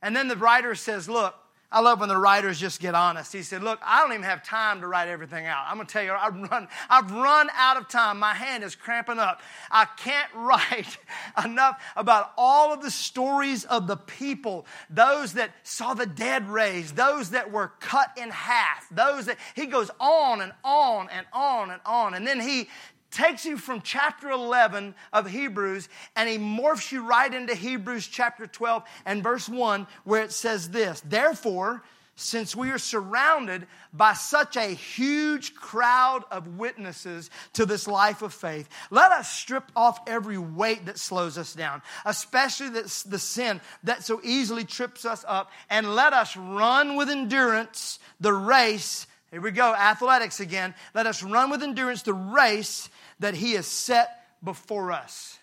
And 0.00 0.14
then 0.14 0.28
the 0.28 0.36
writer 0.36 0.74
says, 0.74 1.08
Look, 1.08 1.34
I 1.70 1.80
love 1.80 1.98
when 1.98 2.08
the 2.08 2.16
writers 2.16 2.60
just 2.60 2.80
get 2.80 2.94
honest. 2.94 3.32
He 3.32 3.42
said, 3.42 3.62
Look, 3.62 3.80
I 3.84 4.00
don't 4.00 4.12
even 4.12 4.22
have 4.22 4.44
time 4.44 4.80
to 4.82 4.86
write 4.86 5.08
everything 5.08 5.46
out. 5.46 5.64
I'm 5.66 5.76
going 5.76 5.86
to 5.86 5.92
tell 5.92 6.04
you, 6.04 6.12
I've 6.12 6.36
run, 6.50 6.68
I've 6.88 7.10
run 7.10 7.48
out 7.56 7.76
of 7.76 7.88
time. 7.88 8.20
My 8.20 8.34
hand 8.34 8.62
is 8.62 8.76
cramping 8.76 9.18
up. 9.18 9.40
I 9.70 9.86
can't 9.96 10.30
write 10.34 10.98
enough 11.44 11.82
about 11.96 12.32
all 12.38 12.72
of 12.72 12.82
the 12.82 12.90
stories 12.90 13.64
of 13.64 13.88
the 13.88 13.96
people, 13.96 14.64
those 14.88 15.32
that 15.32 15.50
saw 15.64 15.94
the 15.94 16.06
dead 16.06 16.48
raised, 16.48 16.94
those 16.94 17.30
that 17.30 17.50
were 17.50 17.72
cut 17.80 18.10
in 18.16 18.30
half, 18.30 18.88
those 18.90 19.26
that, 19.26 19.36
he 19.54 19.66
goes 19.66 19.90
on 19.98 20.40
and 20.40 20.52
on 20.64 21.08
and 21.10 21.26
on 21.32 21.70
and 21.70 21.80
on. 21.84 22.14
And 22.14 22.26
then 22.26 22.40
he 22.40 22.68
takes 23.10 23.44
you 23.44 23.56
from 23.56 23.80
chapter 23.80 24.30
11 24.30 24.94
of 25.12 25.28
Hebrews 25.28 25.88
and 26.14 26.28
he 26.28 26.38
morphs 26.38 26.92
you 26.92 27.06
right 27.06 27.32
into 27.32 27.54
Hebrews 27.54 28.06
chapter 28.06 28.46
12 28.46 28.82
and 29.04 29.22
verse 29.22 29.48
1, 29.48 29.86
where 30.04 30.22
it 30.22 30.32
says 30.32 30.70
this 30.70 31.00
Therefore, 31.00 31.82
since 32.18 32.56
we 32.56 32.70
are 32.70 32.78
surrounded 32.78 33.66
by 33.92 34.14
such 34.14 34.56
a 34.56 34.68
huge 34.68 35.54
crowd 35.54 36.24
of 36.30 36.56
witnesses 36.58 37.30
to 37.52 37.66
this 37.66 37.86
life 37.86 38.22
of 38.22 38.32
faith, 38.32 38.68
let 38.90 39.12
us 39.12 39.30
strip 39.30 39.70
off 39.76 40.00
every 40.06 40.38
weight 40.38 40.86
that 40.86 40.98
slows 40.98 41.36
us 41.36 41.54
down, 41.54 41.82
especially 42.06 42.70
the, 42.70 43.04
the 43.06 43.18
sin 43.18 43.60
that 43.84 44.02
so 44.02 44.20
easily 44.24 44.64
trips 44.64 45.04
us 45.04 45.26
up, 45.28 45.50
and 45.68 45.94
let 45.94 46.14
us 46.14 46.36
run 46.38 46.96
with 46.96 47.10
endurance 47.10 47.98
the 48.18 48.32
race. 48.32 49.06
Here 49.30 49.42
we 49.42 49.50
go, 49.50 49.74
athletics 49.74 50.40
again. 50.40 50.74
Let 50.94 51.06
us 51.06 51.22
run 51.22 51.50
with 51.50 51.62
endurance 51.62 52.02
the 52.02 52.14
race 52.14 52.88
that 53.20 53.34
He 53.34 53.52
has 53.52 53.66
set 53.66 54.08
before 54.42 54.92
us. 54.92 55.38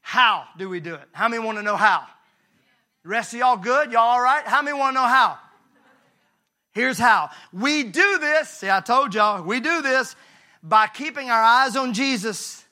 How 0.00 0.44
do 0.56 0.68
we 0.68 0.80
do 0.80 0.94
it? 0.94 1.08
How 1.12 1.28
many 1.28 1.44
want 1.44 1.58
to 1.58 1.62
know 1.62 1.76
how? 1.76 2.04
The 3.02 3.10
rest 3.10 3.34
of 3.34 3.40
y'all 3.40 3.56
good? 3.56 3.92
Y'all 3.92 4.02
all 4.02 4.20
right? 4.20 4.46
How 4.46 4.62
many 4.62 4.78
want 4.78 4.96
to 4.96 5.02
know 5.02 5.06
how? 5.06 5.38
Here's 6.72 6.98
how. 6.98 7.30
We 7.52 7.82
do 7.82 8.18
this, 8.18 8.48
see, 8.48 8.70
I 8.70 8.80
told 8.80 9.14
y'all, 9.14 9.42
we 9.42 9.60
do 9.60 9.82
this 9.82 10.14
by 10.62 10.86
keeping 10.86 11.30
our 11.30 11.42
eyes 11.42 11.76
on 11.76 11.92
Jesus 11.92 12.64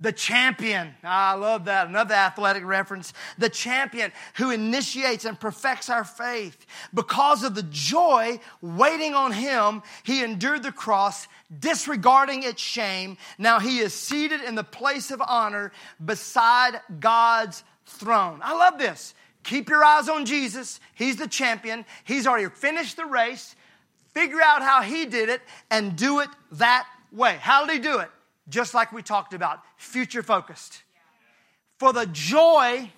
the 0.00 0.12
champion. 0.12 0.94
Ah, 1.04 1.32
I 1.32 1.34
love 1.34 1.66
that. 1.66 1.88
Another 1.88 2.14
athletic 2.14 2.64
reference. 2.64 3.12
The 3.38 3.50
champion 3.50 4.12
who 4.36 4.50
initiates 4.50 5.24
and 5.24 5.38
perfects 5.38 5.90
our 5.90 6.04
faith. 6.04 6.66
Because 6.94 7.44
of 7.44 7.54
the 7.54 7.62
joy 7.64 8.40
waiting 8.62 9.14
on 9.14 9.32
him, 9.32 9.82
he 10.02 10.24
endured 10.24 10.62
the 10.62 10.72
cross, 10.72 11.28
disregarding 11.56 12.42
its 12.42 12.62
shame. 12.62 13.18
Now 13.38 13.58
he 13.58 13.78
is 13.80 13.92
seated 13.92 14.40
in 14.40 14.54
the 14.54 14.64
place 14.64 15.10
of 15.10 15.20
honor 15.20 15.70
beside 16.02 16.80
God's 16.98 17.62
throne. 17.84 18.40
I 18.42 18.56
love 18.56 18.78
this. 18.78 19.14
Keep 19.44 19.68
your 19.68 19.84
eyes 19.84 20.08
on 20.08 20.24
Jesus. 20.26 20.80
He's 20.94 21.16
the 21.16 21.28
champion. 21.28 21.84
He's 22.04 22.26
already 22.26 22.48
finished 22.48 22.96
the 22.96 23.06
race. 23.06 23.54
Figure 24.14 24.40
out 24.42 24.62
how 24.62 24.82
he 24.82 25.06
did 25.06 25.28
it 25.28 25.40
and 25.70 25.96
do 25.96 26.20
it 26.20 26.28
that 26.52 26.86
way. 27.12 27.36
How 27.40 27.66
did 27.66 27.74
he 27.74 27.78
do 27.78 27.98
it? 27.98 28.10
Just 28.50 28.74
like 28.74 28.92
we 28.92 29.02
talked 29.02 29.32
about, 29.32 29.60
future 29.76 30.22
focused. 30.22 30.82
For 31.78 31.92
the 31.92 32.06
joy 32.06 32.90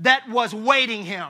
that 0.00 0.28
was 0.28 0.54
waiting 0.54 1.04
him, 1.04 1.28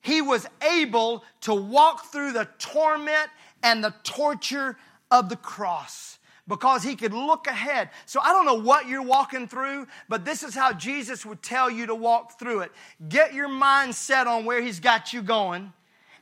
he 0.00 0.20
was 0.20 0.46
able 0.76 1.24
to 1.42 1.54
walk 1.54 2.06
through 2.06 2.32
the 2.32 2.48
torment 2.58 3.30
and 3.62 3.82
the 3.82 3.94
torture 4.02 4.76
of 5.10 5.28
the 5.28 5.36
cross 5.36 6.18
because 6.48 6.82
he 6.82 6.96
could 6.96 7.12
look 7.12 7.46
ahead. 7.46 7.88
So 8.04 8.20
I 8.20 8.32
don't 8.32 8.44
know 8.44 8.60
what 8.60 8.88
you're 8.88 9.02
walking 9.02 9.46
through, 9.46 9.86
but 10.08 10.24
this 10.24 10.42
is 10.42 10.54
how 10.54 10.72
Jesus 10.72 11.24
would 11.24 11.40
tell 11.40 11.70
you 11.70 11.86
to 11.86 11.94
walk 11.94 12.38
through 12.38 12.60
it. 12.60 12.72
Get 13.08 13.32
your 13.32 13.48
mind 13.48 13.94
set 13.94 14.26
on 14.26 14.44
where 14.44 14.60
he's 14.60 14.80
got 14.80 15.12
you 15.12 15.22
going 15.22 15.72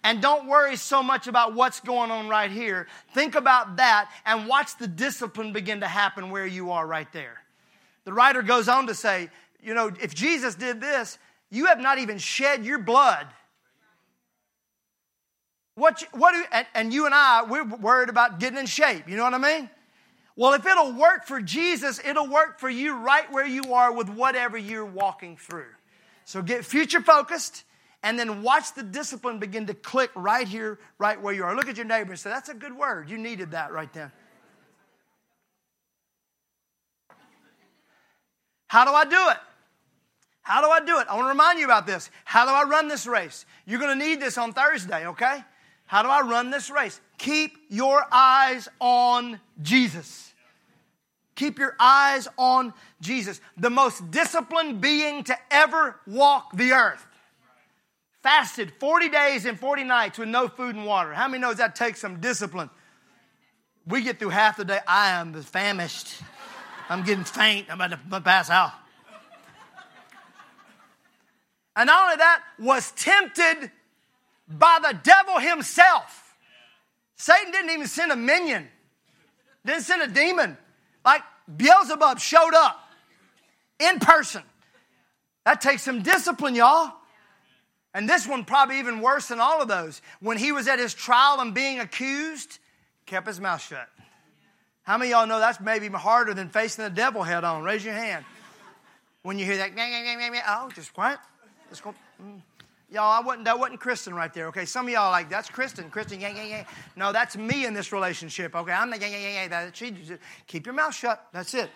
and 0.02 0.22
don't 0.22 0.46
worry 0.46 0.76
so 0.76 1.02
much 1.02 1.26
about 1.26 1.54
what's 1.54 1.80
going 1.80 2.10
on 2.10 2.28
right 2.28 2.50
here. 2.50 2.86
Think 3.14 3.34
about 3.34 3.76
that 3.76 4.10
and 4.24 4.48
watch 4.48 4.78
the 4.78 4.88
discipline 4.88 5.52
begin 5.52 5.80
to 5.80 5.86
happen 5.86 6.30
where 6.30 6.46
you 6.46 6.70
are 6.72 6.86
right 6.86 7.10
there. 7.12 7.38
The 8.04 8.12
writer 8.12 8.42
goes 8.42 8.68
on 8.68 8.86
to 8.86 8.94
say, 8.94 9.28
you 9.62 9.74
know, 9.74 9.92
if 10.00 10.14
Jesus 10.14 10.54
did 10.54 10.80
this, 10.80 11.18
you 11.50 11.66
have 11.66 11.80
not 11.80 11.98
even 11.98 12.18
shed 12.18 12.64
your 12.64 12.78
blood. 12.78 13.26
What, 15.74 16.02
what 16.12 16.32
do, 16.32 16.44
and, 16.52 16.66
and 16.74 16.92
you 16.92 17.06
and 17.06 17.14
I, 17.14 17.44
we're 17.44 17.64
worried 17.64 18.08
about 18.08 18.40
getting 18.40 18.58
in 18.58 18.66
shape. 18.66 19.08
You 19.08 19.16
know 19.16 19.24
what 19.24 19.34
I 19.34 19.38
mean? 19.38 19.70
Well, 20.36 20.54
if 20.54 20.64
it'll 20.64 20.92
work 20.92 21.26
for 21.26 21.42
Jesus, 21.42 22.00
it'll 22.04 22.28
work 22.28 22.58
for 22.58 22.70
you 22.70 22.96
right 22.96 23.30
where 23.30 23.46
you 23.46 23.74
are 23.74 23.92
with 23.92 24.08
whatever 24.08 24.56
you're 24.56 24.86
walking 24.86 25.36
through. 25.36 25.66
So 26.24 26.40
get 26.40 26.64
future 26.64 27.00
focused 27.00 27.64
and 28.02 28.18
then 28.18 28.42
watch 28.42 28.74
the 28.74 28.82
discipline 28.82 29.38
begin 29.38 29.66
to 29.66 29.74
click 29.74 30.10
right 30.14 30.48
here, 30.48 30.78
right 30.98 31.20
where 31.20 31.34
you 31.34 31.44
are. 31.44 31.54
Look 31.54 31.68
at 31.68 31.76
your 31.76 31.86
neighbor 31.86 32.12
and 32.12 32.18
say, 32.18 32.30
That's 32.30 32.48
a 32.48 32.54
good 32.54 32.76
word. 32.76 33.10
You 33.10 33.18
needed 33.18 33.52
that 33.52 33.72
right 33.72 33.92
then. 33.92 34.10
How 38.68 38.84
do 38.84 38.92
I 38.92 39.04
do 39.04 39.30
it? 39.30 39.36
How 40.42 40.62
do 40.62 40.68
I 40.68 40.80
do 40.80 40.98
it? 41.00 41.06
I 41.08 41.14
want 41.14 41.26
to 41.26 41.28
remind 41.28 41.58
you 41.58 41.64
about 41.64 41.86
this. 41.86 42.10
How 42.24 42.44
do 42.44 42.52
I 42.52 42.68
run 42.68 42.88
this 42.88 43.06
race? 43.06 43.44
You're 43.66 43.80
going 43.80 43.98
to 43.98 44.04
need 44.04 44.20
this 44.20 44.38
on 44.38 44.52
Thursday, 44.52 45.06
okay? 45.08 45.44
How 45.86 46.02
do 46.02 46.08
I 46.08 46.20
run 46.20 46.50
this 46.50 46.70
race? 46.70 47.00
Keep 47.18 47.56
your 47.68 48.06
eyes 48.12 48.68
on 48.78 49.40
Jesus. 49.60 50.32
Keep 51.34 51.58
your 51.58 51.74
eyes 51.80 52.28
on 52.36 52.72
Jesus, 53.00 53.40
the 53.56 53.70
most 53.70 54.10
disciplined 54.10 54.80
being 54.80 55.24
to 55.24 55.36
ever 55.50 55.98
walk 56.06 56.56
the 56.56 56.72
earth. 56.72 57.06
Fasted 58.22 58.72
40 58.78 59.08
days 59.08 59.46
and 59.46 59.58
40 59.58 59.84
nights 59.84 60.18
with 60.18 60.28
no 60.28 60.48
food 60.48 60.74
and 60.74 60.84
water. 60.84 61.14
How 61.14 61.26
many 61.26 61.40
knows 61.40 61.56
that 61.56 61.74
takes 61.74 62.00
some 62.00 62.20
discipline? 62.20 62.68
We 63.86 64.02
get 64.02 64.18
through 64.18 64.28
half 64.30 64.58
the 64.58 64.64
day. 64.64 64.80
I 64.86 65.10
am 65.10 65.32
famished. 65.42 66.22
I'm 66.88 67.02
getting 67.02 67.24
faint. 67.24 67.66
I'm 67.70 67.80
about 67.80 68.10
to 68.10 68.20
pass 68.20 68.50
out. 68.50 68.72
And 71.76 71.86
not 71.86 72.04
only 72.04 72.16
that, 72.16 72.42
was 72.58 72.90
tempted 72.92 73.70
by 74.48 74.78
the 74.82 74.98
devil 75.02 75.38
himself. 75.38 76.36
Satan 77.16 77.52
didn't 77.52 77.70
even 77.70 77.86
send 77.86 78.12
a 78.12 78.16
minion, 78.16 78.68
didn't 79.64 79.82
send 79.82 80.02
a 80.02 80.08
demon. 80.08 80.58
Like 81.04 81.22
Beelzebub 81.56 82.18
showed 82.18 82.54
up 82.54 82.80
in 83.78 83.98
person. 83.98 84.42
That 85.46 85.60
takes 85.60 85.82
some 85.82 86.02
discipline, 86.02 86.54
y'all. 86.54 86.92
And 87.92 88.08
this 88.08 88.26
one 88.26 88.44
probably 88.44 88.78
even 88.78 89.00
worse 89.00 89.28
than 89.28 89.40
all 89.40 89.60
of 89.60 89.68
those. 89.68 90.00
When 90.20 90.38
he 90.38 90.52
was 90.52 90.68
at 90.68 90.78
his 90.78 90.94
trial 90.94 91.40
and 91.40 91.52
being 91.54 91.80
accused, 91.80 92.58
kept 93.06 93.26
his 93.26 93.40
mouth 93.40 93.60
shut. 93.60 93.88
How 94.82 94.96
many 94.96 95.10
y'all 95.10 95.26
know 95.26 95.38
that's 95.38 95.60
maybe 95.60 95.88
harder 95.88 96.34
than 96.34 96.48
facing 96.48 96.84
the 96.84 96.90
devil 96.90 97.22
head 97.22 97.44
on? 97.44 97.62
Raise 97.62 97.84
your 97.84 97.94
hand. 97.94 98.24
When 99.22 99.38
you 99.38 99.44
hear 99.44 99.56
that, 99.58 99.72
oh, 100.46 100.70
just 100.74 100.94
quiet. 100.94 101.18
Just 101.68 101.82
go. 101.82 101.94
Mm. 102.22 102.40
Y'all, 102.92 103.10
I 103.10 103.20
wasn't, 103.20 103.44
that 103.44 103.56
wasn't 103.58 103.78
Kristen 103.78 104.14
right 104.14 104.34
there, 104.34 104.48
okay? 104.48 104.64
Some 104.64 104.86
of 104.86 104.92
y'all 104.92 105.12
like, 105.12 105.30
that's 105.30 105.48
Kristen. 105.48 105.90
Kristen, 105.90 106.20
yeah, 106.20 106.34
yeah, 106.34 106.44
yeah. 106.44 106.64
No, 106.96 107.12
that's 107.12 107.36
me 107.36 107.64
in 107.64 107.72
this 107.72 107.92
relationship, 107.92 108.56
okay? 108.56 108.72
I'm 108.72 108.90
the 108.90 108.98
yeah, 108.98 109.06
yeah, 109.06 109.46
yeah, 109.48 109.70
yeah. 109.72 110.16
Keep 110.48 110.66
your 110.66 110.74
mouth 110.74 110.94
shut. 110.94 111.24
That's 111.32 111.54
it. 111.54 111.70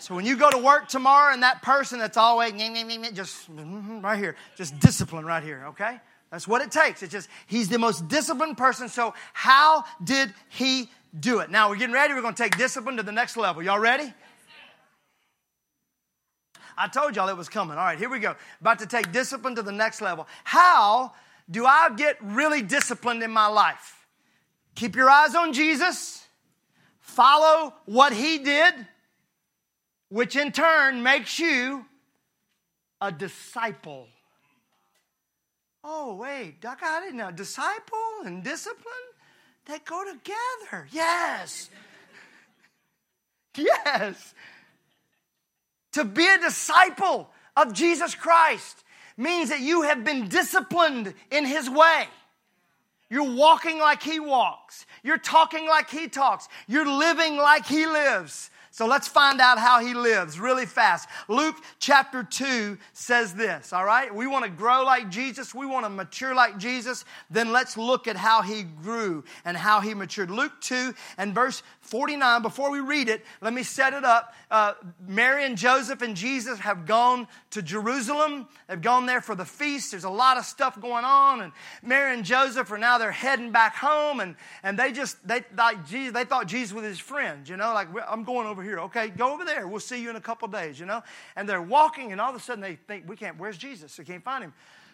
So 0.00 0.14
when 0.14 0.24
you 0.24 0.36
go 0.36 0.50
to 0.50 0.58
work 0.58 0.88
tomorrow 0.88 1.32
and 1.32 1.42
that 1.42 1.62
person 1.62 1.98
that's 1.98 2.16
always, 2.16 2.52
just 2.52 3.54
mm-hmm, 3.54 4.00
right 4.00 4.18
here, 4.18 4.34
just 4.56 4.78
discipline 4.80 5.26
right 5.26 5.42
here, 5.42 5.66
okay? 5.68 6.00
That's 6.30 6.48
what 6.48 6.62
it 6.62 6.70
takes. 6.70 7.02
It's 7.02 7.12
just, 7.12 7.28
he's 7.46 7.68
the 7.68 7.78
most 7.78 8.08
disciplined 8.08 8.56
person. 8.56 8.88
So 8.88 9.14
how 9.34 9.84
did 10.02 10.32
he 10.48 10.88
do 11.18 11.40
it? 11.40 11.50
Now 11.50 11.68
we're 11.68 11.76
getting 11.76 11.94
ready. 11.94 12.14
We're 12.14 12.22
going 12.22 12.34
to 12.34 12.42
take 12.42 12.56
discipline 12.56 12.96
to 12.96 13.02
the 13.02 13.12
next 13.12 13.36
level. 13.36 13.62
Y'all 13.62 13.78
ready? 13.78 14.12
I 16.78 16.88
told 16.88 17.14
y'all 17.14 17.28
it 17.28 17.36
was 17.36 17.50
coming. 17.50 17.76
All 17.76 17.84
right, 17.84 17.98
here 17.98 18.08
we 18.08 18.20
go. 18.20 18.36
About 18.60 18.78
to 18.78 18.86
take 18.86 19.12
discipline 19.12 19.54
to 19.56 19.62
the 19.62 19.72
next 19.72 20.00
level. 20.00 20.26
How 20.44 21.12
do 21.50 21.66
I 21.66 21.90
get 21.94 22.16
really 22.22 22.62
disciplined 22.62 23.22
in 23.22 23.30
my 23.30 23.48
life? 23.48 24.06
Keep 24.76 24.96
your 24.96 25.10
eyes 25.10 25.34
on 25.34 25.52
Jesus, 25.52 26.24
follow 27.00 27.74
what 27.84 28.14
he 28.14 28.38
did, 28.38 28.74
which 30.10 30.36
in 30.36 30.52
turn 30.52 31.02
makes 31.02 31.38
you 31.38 31.86
a 33.00 33.10
disciple. 33.10 34.06
Oh, 35.82 36.16
wait, 36.16 36.60
Doc, 36.60 36.80
I 36.82 37.00
didn't 37.00 37.16
know. 37.16 37.30
Disciple 37.30 38.26
and 38.26 38.44
discipline, 38.44 38.84
they 39.64 39.78
go 39.78 40.04
together. 40.04 40.86
Yes. 40.92 41.70
Yes. 43.56 44.32
To 45.94 46.04
be 46.04 46.24
a 46.24 46.38
disciple 46.38 47.28
of 47.56 47.72
Jesus 47.72 48.14
Christ 48.14 48.84
means 49.16 49.50
that 49.50 49.58
you 49.58 49.82
have 49.82 50.04
been 50.04 50.28
disciplined 50.28 51.12
in 51.32 51.44
His 51.44 51.68
way. 51.68 52.04
You're 53.10 53.34
walking 53.34 53.80
like 53.80 54.04
He 54.04 54.20
walks. 54.20 54.86
You're 55.02 55.18
talking 55.18 55.66
like 55.66 55.90
He 55.90 56.06
talks. 56.06 56.48
You're 56.68 56.86
living 56.88 57.36
like 57.36 57.66
He 57.66 57.86
lives. 57.86 58.50
So 58.80 58.86
let's 58.86 59.08
find 59.08 59.42
out 59.42 59.58
how 59.58 59.80
he 59.80 59.92
lives 59.92 60.40
really 60.40 60.64
fast. 60.64 61.06
Luke 61.28 61.56
chapter 61.80 62.22
2 62.22 62.78
says 62.94 63.34
this, 63.34 63.74
all 63.74 63.84
right? 63.84 64.14
We 64.14 64.26
want 64.26 64.46
to 64.46 64.50
grow 64.50 64.84
like 64.84 65.10
Jesus, 65.10 65.54
we 65.54 65.66
want 65.66 65.84
to 65.84 65.90
mature 65.90 66.34
like 66.34 66.56
Jesus. 66.56 67.04
Then 67.28 67.52
let's 67.52 67.76
look 67.76 68.08
at 68.08 68.16
how 68.16 68.40
he 68.40 68.62
grew 68.62 69.22
and 69.44 69.54
how 69.54 69.82
he 69.82 69.92
matured. 69.92 70.30
Luke 70.30 70.52
2 70.62 70.94
and 71.18 71.34
verse 71.34 71.62
49, 71.82 72.40
before 72.40 72.70
we 72.70 72.80
read 72.80 73.10
it, 73.10 73.22
let 73.42 73.52
me 73.52 73.64
set 73.64 73.92
it 73.92 74.02
up. 74.02 74.32
Uh, 74.50 74.74
Mary 75.06 75.44
and 75.44 75.56
Joseph 75.56 76.02
and 76.02 76.16
Jesus 76.16 76.58
have 76.58 76.84
gone 76.84 77.28
to 77.50 77.62
Jerusalem. 77.62 78.48
They've 78.68 78.80
gone 78.80 79.06
there 79.06 79.20
for 79.20 79.34
the 79.36 79.44
feast. 79.44 79.92
There's 79.92 80.04
a 80.04 80.10
lot 80.10 80.38
of 80.38 80.44
stuff 80.44 80.80
going 80.80 81.04
on. 81.04 81.40
And 81.40 81.52
Mary 81.82 82.14
and 82.14 82.24
Joseph 82.24 82.70
are 82.72 82.78
now 82.78 82.98
they're 82.98 83.12
heading 83.12 83.52
back 83.52 83.76
home. 83.76 84.18
And, 84.18 84.34
and 84.64 84.76
they 84.76 84.90
just, 84.90 85.16
they, 85.26 85.44
like 85.56 85.86
Jesus, 85.86 86.12
they 86.12 86.24
thought 86.24 86.48
Jesus 86.48 86.74
was 86.74 86.84
his 86.84 86.98
friend, 86.98 87.48
you 87.48 87.56
know, 87.56 87.72
like, 87.72 87.88
I'm 88.08 88.24
going 88.24 88.48
over 88.48 88.62
here. 88.62 88.80
Okay, 88.80 89.08
go 89.08 89.32
over 89.32 89.44
there. 89.44 89.68
We'll 89.68 89.78
see 89.78 90.02
you 90.02 90.10
in 90.10 90.16
a 90.16 90.20
couple 90.20 90.48
days, 90.48 90.80
you 90.80 90.86
know. 90.86 91.02
And 91.36 91.48
they're 91.48 91.62
walking, 91.62 92.10
and 92.10 92.20
all 92.20 92.30
of 92.30 92.36
a 92.36 92.40
sudden 92.40 92.60
they 92.60 92.74
think, 92.74 93.08
we 93.08 93.16
can't, 93.16 93.38
where's 93.38 93.56
Jesus? 93.56 93.94
They 93.96 94.04
can't 94.04 94.24
find 94.24 94.42
him 94.42 94.52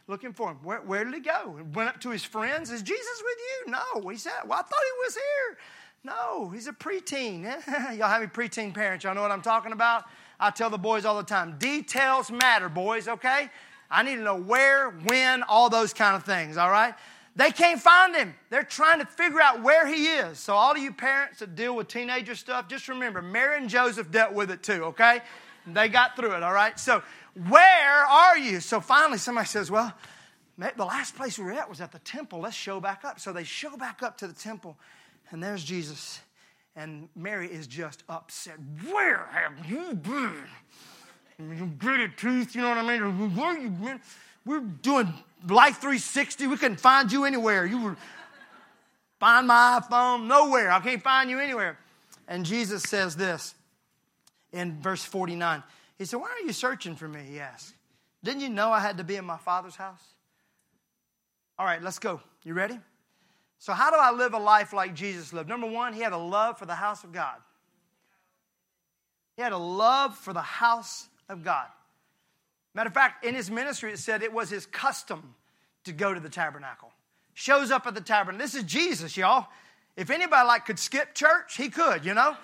looking 0.09 0.33
for 0.33 0.51
him. 0.51 0.59
Where, 0.63 0.81
where, 0.83 1.05
did 1.05 1.15
he 1.15 1.21
go? 1.21 1.59
Went 1.75 1.89
up 1.89 2.01
to 2.03 2.11
his 2.11 2.25
friends. 2.25 2.71
Is 2.71 2.83
Jesus 2.83 3.23
with 3.25 3.39
you? 3.39 3.73
No. 3.73 4.09
He 4.09 4.17
said, 4.17 4.33
Well, 4.45 4.59
I 4.59 4.63
thought 4.63 4.69
he 4.71 5.05
was 5.05 5.15
here. 5.15 5.59
No, 6.07 6.51
he's 6.51 6.69
a 6.69 6.73
preteen. 6.73 7.43
Y'all 7.99 8.09
have 8.09 8.23
any 8.23 8.31
preteen 8.31 8.73
parents? 8.73 9.03
Y'all 9.03 9.17
know 9.17 9.23
what 9.23 9.33
I'm 9.33 9.43
talking 9.43 9.73
about? 9.73 10.05
I 10.39 10.51
tell 10.51 10.71
the 10.71 10.79
boys 10.79 11.05
all 11.05 11.17
the 11.17 11.25
time 11.25 11.59
details 11.59 12.31
matter, 12.31 12.69
boys, 12.69 13.09
okay? 13.09 13.51
I 13.91 14.05
need 14.05 14.15
to 14.15 14.23
know 14.23 14.37
where, 14.37 14.91
when, 14.91 15.43
all 15.43 15.69
those 15.69 15.93
kind 15.93 16.15
of 16.15 16.23
things, 16.23 16.59
all 16.59 16.71
right? 16.71 16.95
They 17.35 17.51
can't 17.51 17.81
find 17.81 18.15
him. 18.15 18.37
They're 18.51 18.63
trying 18.63 19.01
to 19.01 19.07
figure 19.07 19.41
out 19.41 19.65
where 19.65 19.85
he 19.85 20.07
is. 20.07 20.39
So, 20.39 20.55
all 20.55 20.71
of 20.71 20.79
you 20.79 20.93
parents 20.93 21.41
that 21.41 21.57
deal 21.57 21.75
with 21.75 21.89
teenager 21.89 22.37
stuff, 22.37 22.69
just 22.69 22.87
remember 22.87 23.21
Mary 23.21 23.59
and 23.59 23.69
Joseph 23.69 24.13
dealt 24.13 24.33
with 24.33 24.53
it 24.53 24.63
too, 24.63 24.85
okay? 24.85 25.23
They 25.67 25.89
got 25.89 26.15
through 26.15 26.37
it, 26.37 26.43
all 26.45 26.53
right? 26.53 26.79
So, 26.79 27.03
where 27.49 28.05
are 28.05 28.39
you? 28.39 28.61
So, 28.61 28.81
finally, 28.81 29.19
somebody 29.19 29.49
says, 29.49 29.73
Well, 29.73 29.93
the 30.57 30.85
last 30.85 31.17
place 31.17 31.37
we 31.37 31.47
were 31.47 31.53
at 31.55 31.69
was 31.69 31.81
at 31.81 31.91
the 31.91 31.99
temple. 31.99 32.39
Let's 32.39 32.55
show 32.55 32.79
back 32.79 33.05
up. 33.05 33.19
So, 33.19 33.33
they 33.33 33.43
show 33.43 33.77
back 33.77 34.05
up 34.05 34.17
to 34.19 34.29
the 34.29 34.35
temple. 34.35 34.77
And 35.31 35.43
there's 35.43 35.65
Jesus. 35.65 36.21
And 36.75 37.09
Mary 37.17 37.49
is 37.49 37.67
just 37.67 38.03
upset. 38.09 38.57
Where 38.91 39.29
have 39.33 39.67
you 39.69 39.95
been? 39.95 40.45
You 41.39 41.67
gritted 41.79 42.17
teeth, 42.17 42.55
you 42.55 42.63
know 42.63 42.71
what 42.71 42.79
I 42.79 42.99
mean? 42.99 43.37
Where 43.37 43.59
you 43.59 43.69
been? 43.69 44.01
We're 44.45 44.61
doing 44.61 45.13
Life 45.49 45.79
360. 45.79 46.47
We 46.47 46.57
couldn't 46.57 46.81
find 46.81 47.11
you 47.11 47.25
anywhere. 47.25 47.67
You 47.67 47.83
were 47.83 47.97
find 49.19 49.47
my 49.47 49.81
iPhone 49.83 50.27
nowhere. 50.27 50.71
I 50.71 50.81
can't 50.81 51.03
find 51.03 51.29
you 51.29 51.39
anywhere. 51.39 51.79
And 52.29 52.45
Jesus 52.45 52.83
says 52.83 53.17
this 53.17 53.55
in 54.53 54.81
verse 54.81 55.05
49. 55.05 55.63
He 55.99 56.05
said, 56.05 56.21
Why 56.21 56.29
are 56.29 56.47
you 56.47 56.53
searching 56.53 56.97
for 56.97 57.09
me? 57.09 57.21
He 57.29 57.41
asked. 57.41 57.75
Didn't 58.23 58.41
you 58.41 58.49
know 58.49 58.71
I 58.71 58.81
had 58.81 58.99
to 58.99 59.05
be 59.05 59.17
in 59.17 59.25
my 59.25 59.37
father's 59.37 59.77
house? 59.77 60.03
All 61.59 61.67
right, 61.67 61.83
let's 61.83 61.99
go. 61.99 62.21
You 62.45 62.55
ready? 62.55 62.79
So, 63.59 63.73
how 63.73 63.91
do 63.91 63.97
I 63.99 64.11
live 64.13 64.35
a 64.35 64.39
life 64.39 64.73
like 64.73 64.95
Jesus 64.95 65.33
lived? 65.33 65.49
Number 65.49 65.67
one, 65.67 65.93
he 65.93 66.01
had 66.01 66.13
a 66.13 66.19
love 66.19 66.59
for 66.59 66.67
the 66.67 66.75
house 66.75 67.05
of 67.05 67.13
God. 67.13 67.37
He 69.37 69.43
had 69.43 69.53
a 69.53 69.59
love 69.59 70.17
for 70.17 70.33
the 70.33 70.43
house 70.43 71.09
of 71.29 71.45
God. 71.45 71.67
Matter 72.75 72.89
of 72.89 72.95
fact, 72.95 73.25
in 73.25 73.35
his 73.35 73.51
ministry, 73.51 73.93
it 73.93 73.99
said 73.99 74.23
it 74.23 74.33
was 74.33 74.51
his 74.51 74.67
custom 74.67 75.35
to 75.85 75.93
go 75.93 76.13
to 76.13 76.21
the 76.21 76.29
tabernacle. 76.29 76.91
Shows 77.35 77.71
up 77.71 77.87
at 77.87 77.95
the 77.95 78.01
tabernacle. 78.01 78.45
This 78.45 78.55
is 78.55 78.65
Jesus, 78.65 79.17
y'all. 79.17 79.47
If 79.97 80.11
anybody 80.11 80.47
like 80.47 80.67
could 80.67 80.79
skip 80.79 81.15
church, 81.15 81.57
he 81.57 81.71
could, 81.71 82.05
you 82.05 82.13
know. 82.13 82.37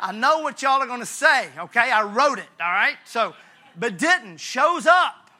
I 0.00 0.10
know 0.10 0.40
what 0.40 0.62
y'all 0.62 0.82
are 0.82 0.86
going 0.86 1.00
to 1.00 1.06
say, 1.06 1.48
okay? 1.56 1.90
I 1.92 2.02
wrote 2.02 2.38
it, 2.38 2.48
all 2.60 2.72
right? 2.72 2.96
So, 3.04 3.34
but 3.78 3.98
didn't. 3.98 4.38
Shows 4.38 4.86
up. 4.86 5.30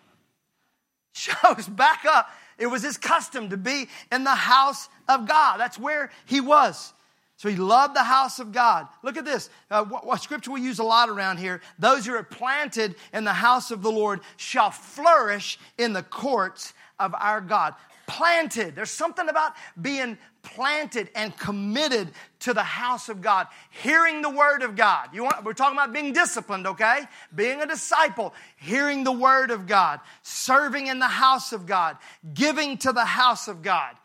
Shows 1.12 1.66
back 1.66 2.04
up. 2.04 2.28
It 2.58 2.66
was 2.66 2.82
his 2.82 2.96
custom 2.96 3.50
to 3.50 3.56
be 3.56 3.88
in 4.10 4.24
the 4.24 4.30
house 4.30 4.88
of 5.08 5.26
God. 5.26 5.58
That's 5.58 5.78
where 5.78 6.10
he 6.26 6.40
was. 6.40 6.92
So 7.36 7.48
he 7.48 7.56
loved 7.56 7.96
the 7.96 8.04
house 8.04 8.38
of 8.38 8.52
God. 8.52 8.86
Look 9.02 9.16
at 9.16 9.24
this. 9.24 9.50
Uh, 9.68 9.84
what, 9.84 10.06
what, 10.06 10.22
scripture 10.22 10.52
we 10.52 10.60
use 10.60 10.78
a 10.78 10.84
lot 10.84 11.08
around 11.08 11.38
here. 11.38 11.60
Those 11.78 12.06
who 12.06 12.14
are 12.14 12.22
planted 12.22 12.94
in 13.12 13.24
the 13.24 13.32
house 13.32 13.72
of 13.72 13.82
the 13.82 13.90
Lord 13.90 14.20
shall 14.36 14.70
flourish 14.70 15.58
in 15.76 15.92
the 15.92 16.04
courts 16.04 16.72
of 17.00 17.14
our 17.14 17.40
God. 17.40 17.74
Planted. 18.12 18.76
There's 18.76 18.90
something 18.90 19.26
about 19.30 19.52
being 19.80 20.18
planted 20.42 21.08
and 21.14 21.34
committed 21.38 22.10
to 22.40 22.52
the 22.52 22.62
house 22.62 23.08
of 23.08 23.22
God, 23.22 23.46
hearing 23.70 24.20
the 24.20 24.28
word 24.28 24.62
of 24.62 24.76
God. 24.76 25.08
You 25.14 25.24
want, 25.24 25.42
we're 25.44 25.54
talking 25.54 25.78
about 25.78 25.94
being 25.94 26.12
disciplined, 26.12 26.66
okay? 26.66 27.04
Being 27.34 27.62
a 27.62 27.66
disciple, 27.66 28.34
hearing 28.56 29.02
the 29.02 29.12
word 29.12 29.50
of 29.50 29.66
God, 29.66 30.00
serving 30.22 30.88
in 30.88 30.98
the 30.98 31.08
house 31.08 31.54
of 31.54 31.64
God, 31.64 31.96
giving 32.34 32.76
to 32.78 32.92
the 32.92 33.06
house 33.06 33.48
of 33.48 33.62
God. 33.62 33.96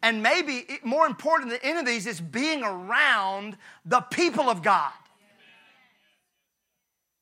And 0.00 0.22
maybe 0.22 0.64
more 0.84 1.04
important 1.04 1.50
than 1.50 1.58
any 1.64 1.80
of 1.80 1.86
these 1.86 2.06
is 2.06 2.20
being 2.20 2.62
around 2.62 3.56
the 3.84 4.00
people 4.00 4.48
of 4.48 4.62
God. 4.62 4.92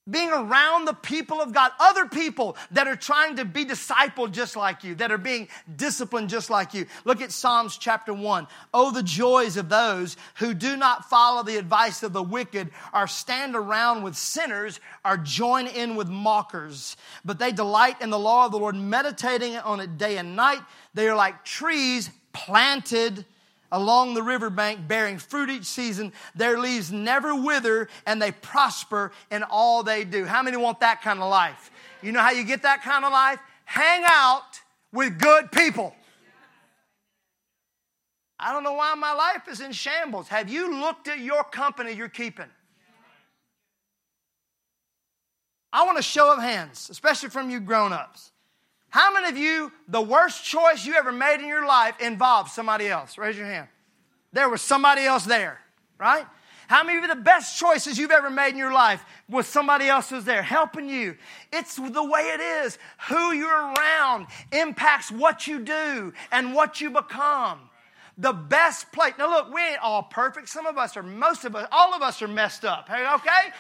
Being 0.09 0.31
around 0.31 0.85
the 0.85 0.93
people 0.93 1.40
of 1.40 1.53
God, 1.53 1.73
other 1.81 2.07
people 2.07 2.57
that 2.73 2.87
are 2.87 2.97
trying 2.97 3.37
to 3.37 3.45
be 3.45 3.64
discipled 3.64 4.33
just 4.33 4.55
like 4.55 4.85
you, 4.85 4.95
that 4.97 5.11
are 5.11 5.19
being 5.19 5.49
disciplined 5.77 6.29
just 6.29 6.51
like 6.51 6.75
you. 6.75 6.87
Look 7.05 7.23
at 7.23 7.33
Psalms 7.33 7.79
chapter 7.79 8.12
1. 8.12 8.47
Oh, 8.75 8.90
the 8.90 9.03
joys 9.03 9.57
of 9.57 9.71
those 9.71 10.17
who 10.37 10.53
do 10.53 10.77
not 10.77 11.09
follow 11.09 11.43
the 11.43 11.57
advice 11.57 12.03
of 12.03 12.12
the 12.12 12.23
wicked, 12.23 12.71
or 12.93 13.07
stand 13.07 13.57
around 13.57 14.03
with 14.03 14.14
sinners, 14.14 14.79
or 15.05 15.17
join 15.17 15.67
in 15.67 15.97
with 15.97 16.09
mockers. 16.09 16.97
But 17.25 17.38
they 17.38 17.53
delight 17.53 18.03
in 18.03 18.11
the 18.11 18.19
law 18.19 18.47
of 18.47 18.53
the 18.53 18.59
Lord, 18.59 18.77
meditating 18.77 19.57
on 19.57 19.81
it 19.81 19.97
day 19.97 20.19
and 20.19 20.37
night. 20.37 20.61
They 20.93 21.09
are 21.09 21.17
like 21.17 21.45
trees 21.45 22.11
planted 22.33 23.25
along 23.75 24.15
the 24.15 24.23
riverbank, 24.23 24.87
bearing 24.87 25.19
fruit 25.19 25.51
each 25.51 25.65
season. 25.65 26.13
Their 26.37 26.59
leaves 26.59 26.93
never 26.93 27.35
wither, 27.35 27.89
and 28.07 28.23
they 28.23 28.31
prosper 28.31 29.11
in 29.33 29.43
all 29.43 29.83
they 29.83 30.05
do. 30.05 30.25
How 30.25 30.43
many 30.43 30.57
want 30.57 30.81
that 30.81 31.03
kind 31.03 31.21
of 31.21 31.29
life? 31.29 31.73
You 32.01 32.13
know 32.13 32.21
how 32.21 32.31
you 32.31 32.45
get 32.45 32.63
that 32.63 32.83
kind 32.83 33.05
of 33.05 33.13
life? 33.13 33.41
Hang 33.65 34.05
out 34.07 34.61
with 34.93 35.19
good 35.19 35.51
people. 35.51 35.95
I 38.39 38.53
don't 38.53 38.63
know 38.63 38.75
why 38.75 38.95
my 38.95 39.13
life 39.13 39.49
is 39.49 39.61
in 39.61 39.73
shambles. 39.73 40.29
Have 40.29 40.49
you 40.49 40.81
looked 40.81 41.09
at 41.09 41.19
your 41.19 41.43
company 41.43 41.93
you're 41.93 42.09
keeping? 42.09 42.51
I 45.73 45.85
want 45.85 45.99
a 45.99 46.03
show 46.03 46.33
of 46.33 46.39
hands, 46.39 46.91
especially 46.91 47.31
from 47.31 47.51
you 47.51 47.59
grown 47.59 47.93
ups. 47.93 48.31
How 48.95 49.13
many 49.13 49.29
of 49.29 49.37
you, 49.37 49.73
the 49.89 50.01
worst 50.01 50.45
choice 50.45 50.87
you 50.87 50.95
ever 50.95 51.11
made 51.11 51.41
in 51.41 51.49
your 51.49 51.67
life 51.67 52.01
involved 52.01 52.53
somebody 52.53 52.87
else? 52.87 53.19
Raise 53.19 53.37
your 53.37 53.49
hand. 53.49 53.67
There 54.33 54.49
was 54.49 54.63
somebody 54.63 55.03
else 55.03 55.25
there, 55.25 55.59
right? 55.99 56.25
How 56.69 56.85
many 56.85 56.99
of 56.99 57.03
you, 57.03 57.09
the 57.09 57.21
best 57.21 57.59
choices 57.59 57.99
you've 57.99 58.13
ever 58.13 58.31
made 58.31 58.51
in 58.51 58.57
your 58.57 58.73
life 58.73 59.05
was 59.29 59.49
somebody 59.49 59.89
else 59.89 60.13
was 60.13 60.25
there 60.25 60.45
helping 60.45 60.89
you? 60.89 61.17
It's 61.53 61.75
the 61.75 62.05
way 62.05 62.21
it 62.21 62.41
is. 62.41 62.79
Who 63.09 63.33
you're 63.33 63.75
around 63.75 64.29
impacts 64.53 65.11
what 65.11 65.49
you 65.49 65.59
do 65.59 66.13
and 66.31 66.55
what 66.55 66.81
you 66.81 66.91
become. 66.91 67.69
The 68.17 68.33
best 68.33 68.93
place. 68.93 69.15
Now, 69.19 69.29
look, 69.29 69.53
we 69.53 69.61
ain't 69.61 69.83
all 69.83 70.05
perfect. 70.05 70.49
Some 70.49 70.67
of 70.67 70.79
us 70.79 70.97
are, 70.97 71.03
most 71.03 71.45
of 71.45 71.57
us, 71.57 71.67
all 71.73 71.95
of 71.95 72.03
us 72.03 72.23
are 72.23 72.29
messed 72.29 72.65
up. 72.65 72.89
Hey, 72.89 73.05
Okay? 73.13 73.51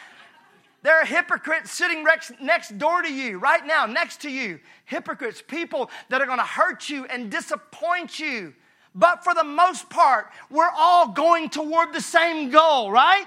There 0.84 1.00
are 1.00 1.06
hypocrites 1.06 1.72
sitting 1.72 2.04
next 2.42 2.76
door 2.76 3.00
to 3.00 3.10
you, 3.10 3.38
right 3.38 3.66
now, 3.66 3.86
next 3.86 4.20
to 4.20 4.30
you. 4.30 4.60
Hypocrites, 4.84 5.42
people 5.46 5.90
that 6.10 6.20
are 6.20 6.26
going 6.26 6.38
to 6.38 6.44
hurt 6.44 6.90
you 6.90 7.06
and 7.06 7.30
disappoint 7.30 8.20
you. 8.20 8.52
But 8.94 9.24
for 9.24 9.32
the 9.32 9.44
most 9.44 9.88
part, 9.88 10.26
we're 10.50 10.70
all 10.76 11.08
going 11.08 11.48
toward 11.48 11.94
the 11.94 12.02
same 12.02 12.50
goal, 12.50 12.90
right? 12.90 13.26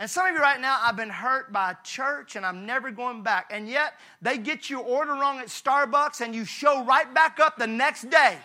And 0.00 0.10
some 0.10 0.26
of 0.26 0.32
you 0.32 0.40
right 0.40 0.58
now, 0.58 0.80
I've 0.82 0.96
been 0.96 1.10
hurt 1.10 1.52
by 1.52 1.74
church 1.84 2.34
and 2.34 2.46
I'm 2.46 2.64
never 2.64 2.90
going 2.90 3.22
back. 3.22 3.50
And 3.52 3.68
yet, 3.68 3.92
they 4.22 4.38
get 4.38 4.70
your 4.70 4.80
order 4.80 5.12
wrong 5.12 5.38
at 5.38 5.48
Starbucks 5.48 6.22
and 6.22 6.34
you 6.34 6.46
show 6.46 6.82
right 6.86 7.12
back 7.12 7.40
up 7.40 7.58
the 7.58 7.66
next 7.66 8.08
day. 8.08 8.38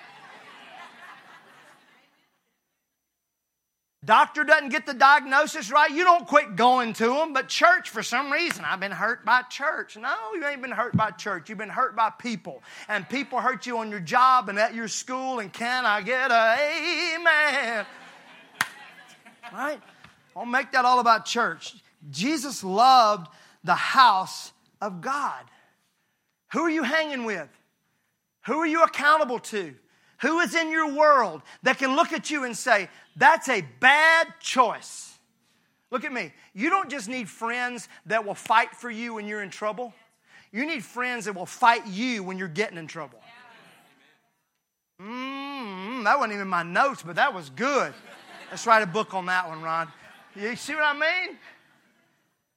Doctor 4.07 4.45
doesn't 4.45 4.69
get 4.69 4.85
the 4.85 4.93
diagnosis 4.93 5.69
right, 5.69 5.91
you 5.91 6.05
don't 6.05 6.25
quit 6.25 6.55
going 6.55 6.93
to 6.93 7.07
them. 7.07 7.33
But 7.33 7.49
church, 7.49 7.89
for 7.89 8.01
some 8.01 8.31
reason, 8.31 8.63
I've 8.63 8.79
been 8.79 8.93
hurt 8.93 9.25
by 9.25 9.41
church. 9.41 9.97
No, 9.97 10.15
you 10.33 10.45
ain't 10.47 10.61
been 10.61 10.71
hurt 10.71 10.95
by 10.95 11.11
church. 11.11 11.49
You've 11.49 11.57
been 11.57 11.67
hurt 11.67 11.93
by 11.93 12.11
people. 12.11 12.63
And 12.87 13.07
people 13.09 13.41
hurt 13.41 13.65
you 13.65 13.79
on 13.79 13.91
your 13.91 13.99
job 13.99 14.47
and 14.47 14.57
at 14.57 14.73
your 14.73 14.87
school. 14.87 15.39
And 15.39 15.51
can 15.51 15.85
I 15.85 16.01
get 16.01 16.31
a 16.31 16.57
amen? 17.15 17.85
right? 19.51 19.81
I'll 20.37 20.45
make 20.45 20.71
that 20.71 20.85
all 20.85 21.01
about 21.01 21.25
church. 21.25 21.75
Jesus 22.09 22.63
loved 22.63 23.27
the 23.65 23.75
house 23.75 24.53
of 24.81 25.01
God. 25.01 25.43
Who 26.53 26.61
are 26.61 26.69
you 26.69 26.83
hanging 26.83 27.25
with? 27.25 27.49
Who 28.45 28.53
are 28.59 28.65
you 28.67 28.83
accountable 28.83 29.39
to? 29.39 29.75
Who 30.21 30.39
is 30.39 30.56
in 30.56 30.71
your 30.71 30.93
world 30.93 31.41
that 31.63 31.77
can 31.77 31.95
look 31.95 32.12
at 32.12 32.30
you 32.30 32.43
and 32.43 32.58
say, 32.58 32.89
that's 33.15 33.49
a 33.49 33.62
bad 33.80 34.27
choice? 34.39 35.17
Look 35.91 36.03
at 36.03 36.12
me. 36.12 36.34
You 36.53 36.69
don't 36.69 36.89
just 36.89 37.08
need 37.08 37.30
friends 37.30 37.88
that 38.08 38.25
will 38.25 38.36
fight 38.36 38.75
for 38.75 38.89
you 38.89 39.13
when 39.13 39.27
you're 39.27 39.43
in 39.43 39.49
trouble. 39.49 39.93
You 40.51 40.65
need 40.65 40.84
friends 40.84 41.25
that 41.25 41.36
will 41.36 41.45
fight 41.45 41.86
you 41.88 42.23
when 42.23 42.38
you're 42.38 42.47
getting 42.47 42.77
in 42.77 42.88
trouble. 42.88 43.19
Mm, 44.99 46.03
that 46.03 46.17
wasn't 46.17 46.34
even 46.34 46.47
my 46.47 46.63
notes, 46.63 47.03
but 47.03 47.17
that 47.17 47.34
was 47.34 47.49
good. 47.51 47.93
Let's 48.49 48.65
write 48.65 48.82
a 48.82 48.88
book 48.88 49.13
on 49.13 49.27
that 49.27 49.47
one, 49.47 49.62
Ron. 49.62 49.88
You 50.36 50.56
see 50.56 50.73
what 50.73 50.84
I 50.84 50.93
mean? 50.93 51.38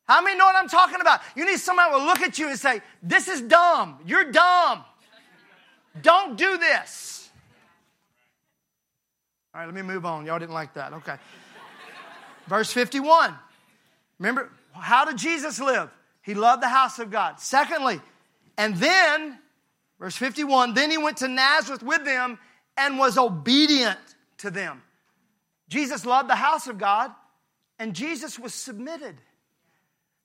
How 0.07 0.23
many 0.23 0.37
know 0.37 0.47
what 0.47 0.57
I'm 0.57 0.69
talking 0.69 1.01
about? 1.01 1.21
You 1.37 1.45
need 1.45 1.59
somebody 1.59 1.93
will 1.93 2.05
look 2.05 2.21
at 2.21 2.39
you 2.39 2.49
and 2.49 2.59
say, 2.59 2.81
This 3.03 3.29
is 3.29 3.43
dumb. 3.43 3.99
You're 4.07 4.33
dumb. 4.33 4.85
Don't 6.03 6.37
do 6.37 6.59
this. 6.59 7.20
All 9.55 9.61
right, 9.61 9.67
let 9.67 9.75
me 9.75 9.83
move 9.83 10.07
on. 10.07 10.27
Y'all 10.27 10.39
didn't 10.39 10.55
like 10.55 10.75
that. 10.75 10.93
Okay. 10.93 11.17
Verse 12.47 12.73
51. 12.73 13.35
Remember, 14.19 14.51
how 14.73 15.05
did 15.05 15.17
Jesus 15.17 15.61
live? 15.61 15.91
He 16.23 16.35
loved 16.35 16.63
the 16.63 16.69
house 16.69 16.99
of 16.99 17.11
God. 17.11 17.41
Secondly, 17.41 18.01
and 18.57 18.77
then, 18.77 19.39
verse 19.99 20.17
51, 20.17 20.75
then 20.75 20.91
he 20.91 20.99
went 20.99 21.19
to 21.19 21.29
Nazareth 21.29 21.83
with 21.83 22.05
them 22.05 22.39
and 22.77 22.99
was 22.99 23.17
obedient 23.19 23.99
to 24.39 24.51
them. 24.51 24.83
Jesus 25.69 26.05
loved 26.05 26.29
the 26.29 26.37
house 26.37 26.67
of 26.67 26.79
God 26.79 27.11
and 27.79 27.95
Jesus 27.95 28.39
was 28.39 28.53
submitted. 28.53 29.17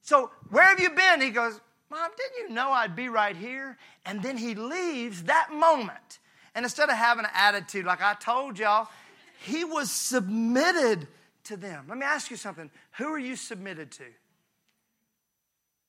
So, 0.02 0.30
where 0.50 0.66
have 0.66 0.80
you 0.80 0.92
been? 0.92 1.22
He 1.22 1.30
goes, 1.30 1.60
Mom, 1.90 2.12
didn't 2.18 2.50
you 2.50 2.56
know 2.56 2.72
I'd 2.72 2.96
be 2.96 3.10
right 3.10 3.36
here? 3.36 3.78
And 4.06 4.22
then 4.22 4.38
he 4.38 4.54
leaves 4.54 5.24
that 5.24 5.50
moment. 5.54 6.20
And 6.54 6.66
instead 6.66 6.90
of 6.90 6.96
having 6.96 7.26
an 7.26 7.32
attitude 7.34 7.86
like 7.86 8.02
I 8.02 8.14
told 8.16 8.60
y'all, 8.60 8.88
he 9.44 9.64
was 9.64 9.92
submitted 9.92 11.08
to 11.46 11.58
them. 11.58 11.86
Let 11.88 11.98
me 11.98 12.06
ask 12.06 12.32
you 12.32 12.38
something. 12.38 12.70
Who 12.98 13.08
are 13.08 13.20
you 13.20 13.36
submitted 13.36 13.92
to? 13.92 14.04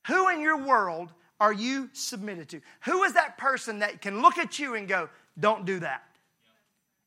Who 0.07 0.29
in 0.29 0.41
your 0.41 0.57
world 0.57 1.11
are 1.39 1.53
you 1.53 1.89
submitted 1.93 2.49
to? 2.49 2.61
Who 2.85 3.03
is 3.03 3.13
that 3.13 3.37
person 3.37 3.79
that 3.79 4.01
can 4.01 4.21
look 4.21 4.37
at 4.37 4.59
you 4.59 4.75
and 4.75 4.87
go, 4.87 5.09
don't 5.39 5.65
do 5.65 5.79
that? 5.79 6.03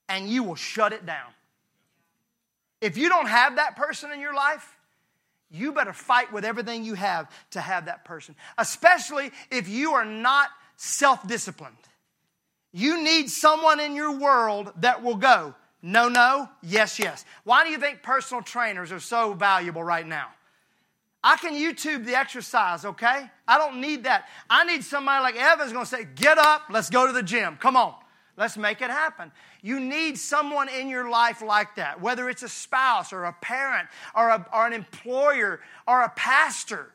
And 0.09 0.29
you 0.29 0.42
will 0.42 0.57
shut 0.57 0.92
it 0.92 1.07
down. 1.07 1.31
If 2.81 2.96
you 2.96 3.09
don't 3.09 3.29
have 3.29 3.57
that 3.57 3.76
person 3.76 4.11
in 4.11 4.20
your 4.20 4.35
life, 4.35 4.76
you 5.50 5.72
better 5.72 5.92
fight 5.92 6.33
with 6.33 6.44
everything 6.44 6.85
you 6.85 6.94
have 6.94 7.31
to 7.50 7.61
have 7.61 7.87
that 7.87 8.05
person, 8.05 8.35
especially 8.57 9.33
if 9.50 9.68
you 9.68 9.92
are 9.92 10.05
not 10.05 10.48
self 10.76 11.26
disciplined. 11.26 11.74
You 12.72 13.03
need 13.03 13.29
someone 13.29 13.81
in 13.81 13.96
your 13.96 14.16
world 14.16 14.72
that 14.76 15.03
will 15.03 15.16
go, 15.16 15.55
no, 15.82 16.08
no, 16.08 16.48
yes, 16.62 16.98
yes. 16.98 17.24
Why 17.44 17.64
do 17.64 17.70
you 17.70 17.78
think 17.78 18.02
personal 18.02 18.42
trainers 18.42 18.92
are 18.92 19.00
so 19.00 19.32
valuable 19.32 19.82
right 19.82 20.06
now? 20.06 20.28
I 21.22 21.36
can 21.36 21.54
YouTube 21.54 22.06
the 22.06 22.14
exercise, 22.14 22.84
okay? 22.84 23.30
I 23.46 23.58
don't 23.58 23.80
need 23.80 24.04
that. 24.04 24.26
I 24.48 24.64
need 24.64 24.84
somebody 24.84 25.22
like 25.22 25.36
Evan's 25.36 25.72
gonna 25.72 25.86
say, 25.86 26.06
get 26.14 26.38
up, 26.38 26.62
let's 26.70 26.90
go 26.90 27.06
to 27.06 27.12
the 27.12 27.22
gym. 27.22 27.56
Come 27.60 27.76
on, 27.76 27.94
let's 28.36 28.56
make 28.56 28.80
it 28.80 28.90
happen. 28.90 29.30
You 29.62 29.80
need 29.80 30.18
someone 30.18 30.68
in 30.68 30.88
your 30.88 31.10
life 31.10 31.42
like 31.42 31.76
that, 31.76 32.00
whether 32.00 32.30
it's 32.30 32.42
a 32.42 32.48
spouse 32.48 33.12
or 33.12 33.24
a 33.24 33.32
parent 33.34 33.88
or, 34.14 34.30
a, 34.30 34.46
or 34.52 34.66
an 34.66 34.72
employer 34.72 35.60
or 35.86 36.02
a 36.02 36.08
pastor. 36.10 36.90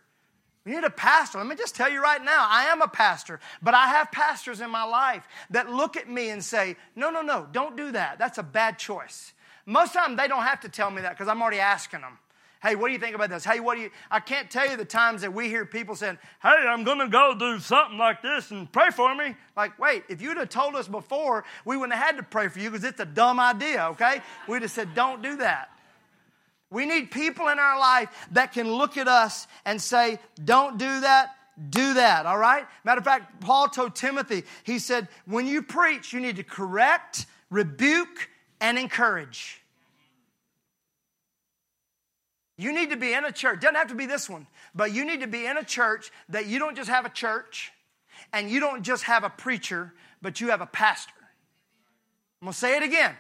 We 0.65 0.71
need 0.71 0.83
a 0.83 0.89
pastor. 0.89 1.37
Let 1.37 1.47
me 1.47 1.55
just 1.55 1.75
tell 1.75 1.91
you 1.91 2.01
right 2.01 2.23
now, 2.23 2.47
I 2.49 2.65
am 2.65 2.81
a 2.81 2.87
pastor, 2.87 3.39
but 3.61 3.75
I 3.75 3.87
have 3.87 4.11
pastors 4.11 4.61
in 4.61 4.71
my 4.71 4.83
life 4.83 5.27
that 5.51 5.69
look 5.69 5.95
at 5.95 6.09
me 6.09 6.29
and 6.29 6.43
say, 6.43 6.75
no, 6.95 7.11
no, 7.11 7.21
no, 7.21 7.47
don't 7.51 7.77
do 7.77 7.91
that. 7.91 8.17
That's 8.17 8.39
a 8.39 8.43
bad 8.43 8.79
choice. 8.79 9.33
Most 9.67 9.89
of 9.89 9.93
the 9.93 9.99
time, 9.99 10.15
they 10.15 10.27
don't 10.27 10.43
have 10.43 10.61
to 10.61 10.69
tell 10.69 10.89
me 10.89 11.03
that 11.03 11.11
because 11.11 11.27
I'm 11.27 11.41
already 11.41 11.59
asking 11.59 12.01
them. 12.01 12.17
Hey, 12.63 12.75
what 12.75 12.87
do 12.87 12.93
you 12.93 12.99
think 12.99 13.13
about 13.15 13.29
this? 13.29 13.45
Hey, 13.45 13.59
what 13.59 13.75
do 13.75 13.81
you? 13.81 13.91
I 14.09 14.19
can't 14.19 14.49
tell 14.49 14.67
you 14.67 14.75
the 14.75 14.85
times 14.85 15.21
that 15.21 15.31
we 15.31 15.49
hear 15.49 15.67
people 15.67 15.93
saying, 15.93 16.17
Hey, 16.41 16.49
I'm 16.49 16.83
going 16.83 16.97
to 16.97 17.07
go 17.07 17.35
do 17.37 17.59
something 17.59 17.99
like 17.99 18.23
this 18.23 18.49
and 18.49 18.71
pray 18.71 18.89
for 18.89 19.13
me. 19.13 19.35
Like, 19.55 19.77
wait, 19.77 20.03
if 20.09 20.19
you'd 20.19 20.37
have 20.37 20.49
told 20.49 20.75
us 20.75 20.87
before, 20.87 21.45
we 21.63 21.77
wouldn't 21.77 21.93
have 21.93 22.03
had 22.03 22.17
to 22.17 22.23
pray 22.23 22.47
for 22.47 22.57
you 22.59 22.71
because 22.71 22.83
it's 22.83 22.99
a 22.99 23.05
dumb 23.05 23.39
idea, 23.39 23.89
okay? 23.91 24.21
We'd 24.47 24.63
have 24.63 24.71
said, 24.71 24.95
Don't 24.95 25.21
do 25.21 25.35
that. 25.37 25.69
We 26.75 26.85
need 26.85 27.09
people 27.09 27.47
in 27.47 27.57
our 27.57 27.79
life 27.79 28.09
that 28.31 28.51
can 28.51 28.69
look 28.69 28.97
at 28.97 29.07
us 29.07 29.47
and 29.63 29.81
say, 29.81 30.19
Don't 30.43 30.77
do 30.77 30.99
that, 30.99 31.29
do 31.69 31.93
that, 31.93 32.25
all 32.25 32.37
right? 32.37 32.65
Matter 32.83 32.99
of 32.99 33.05
fact, 33.05 33.39
Paul 33.39 33.69
told 33.69 33.95
Timothy, 33.95 34.43
he 34.65 34.79
said, 34.79 35.07
When 35.25 35.47
you 35.47 35.63
preach, 35.63 36.11
you 36.11 36.19
need 36.19 36.35
to 36.35 36.43
correct, 36.43 37.27
rebuke, 37.49 38.27
and 38.59 38.77
encourage. 38.77 39.61
You 42.57 42.73
need 42.73 42.89
to 42.89 42.97
be 42.97 43.13
in 43.13 43.23
a 43.23 43.31
church, 43.31 43.61
doesn't 43.61 43.75
have 43.75 43.87
to 43.87 43.95
be 43.95 44.05
this 44.05 44.29
one, 44.29 44.45
but 44.75 44.93
you 44.93 45.05
need 45.05 45.21
to 45.21 45.27
be 45.27 45.45
in 45.45 45.55
a 45.55 45.63
church 45.63 46.11
that 46.27 46.47
you 46.47 46.59
don't 46.59 46.75
just 46.75 46.89
have 46.89 47.05
a 47.05 47.09
church 47.09 47.71
and 48.33 48.51
you 48.51 48.59
don't 48.59 48.83
just 48.83 49.03
have 49.03 49.23
a 49.23 49.29
preacher, 49.29 49.93
but 50.21 50.41
you 50.41 50.49
have 50.49 50.59
a 50.59 50.65
pastor. 50.65 51.13
I'm 52.41 52.47
gonna 52.47 52.53
say 52.53 52.75
it 52.75 52.83
again. 52.83 53.15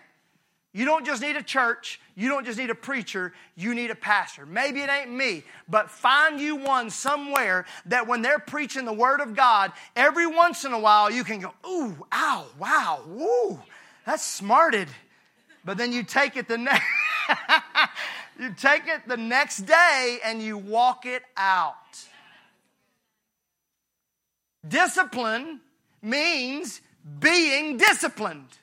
You 0.75 0.83
don't 0.83 1.05
just 1.05 1.21
need 1.21 1.37
a 1.37 1.41
church. 1.41 2.01
You 2.15 2.27
don't 2.27 2.45
just 2.45 2.59
need 2.59 2.69
a 2.69 2.75
preacher. 2.75 3.31
You 3.55 3.73
need 3.73 3.91
a 3.91 3.95
pastor. 3.95 4.45
Maybe 4.45 4.81
it 4.81 4.89
ain't 4.89 5.09
me, 5.09 5.45
but 5.69 5.89
find 5.89 6.37
you 6.37 6.57
one 6.57 6.89
somewhere 6.89 7.65
that 7.85 8.07
when 8.07 8.21
they're 8.21 8.39
preaching 8.39 8.83
the 8.83 8.91
Word 8.91 9.21
of 9.21 9.37
God, 9.37 9.71
every 9.95 10.27
once 10.27 10.65
in 10.65 10.73
a 10.73 10.79
while 10.79 11.09
you 11.09 11.23
can 11.23 11.39
go, 11.39 11.53
ooh, 11.65 11.95
ow, 12.11 12.45
wow, 12.59 12.99
woo, 13.07 13.57
that's 14.05 14.25
smarted. 14.25 14.89
But 15.63 15.77
then 15.77 15.93
you 15.93 16.03
take 16.03 16.35
it 16.35 16.49
the 16.49 16.57
next, 16.57 16.83
you 18.37 18.53
take 18.59 18.85
it 18.85 19.07
the 19.07 19.15
next 19.15 19.59
day 19.59 20.19
and 20.25 20.41
you 20.41 20.57
walk 20.57 21.05
it 21.05 21.23
out. 21.37 21.75
Discipline 24.67 25.61
means 26.01 26.81
being 27.21 27.77
disciplined. 27.77 28.57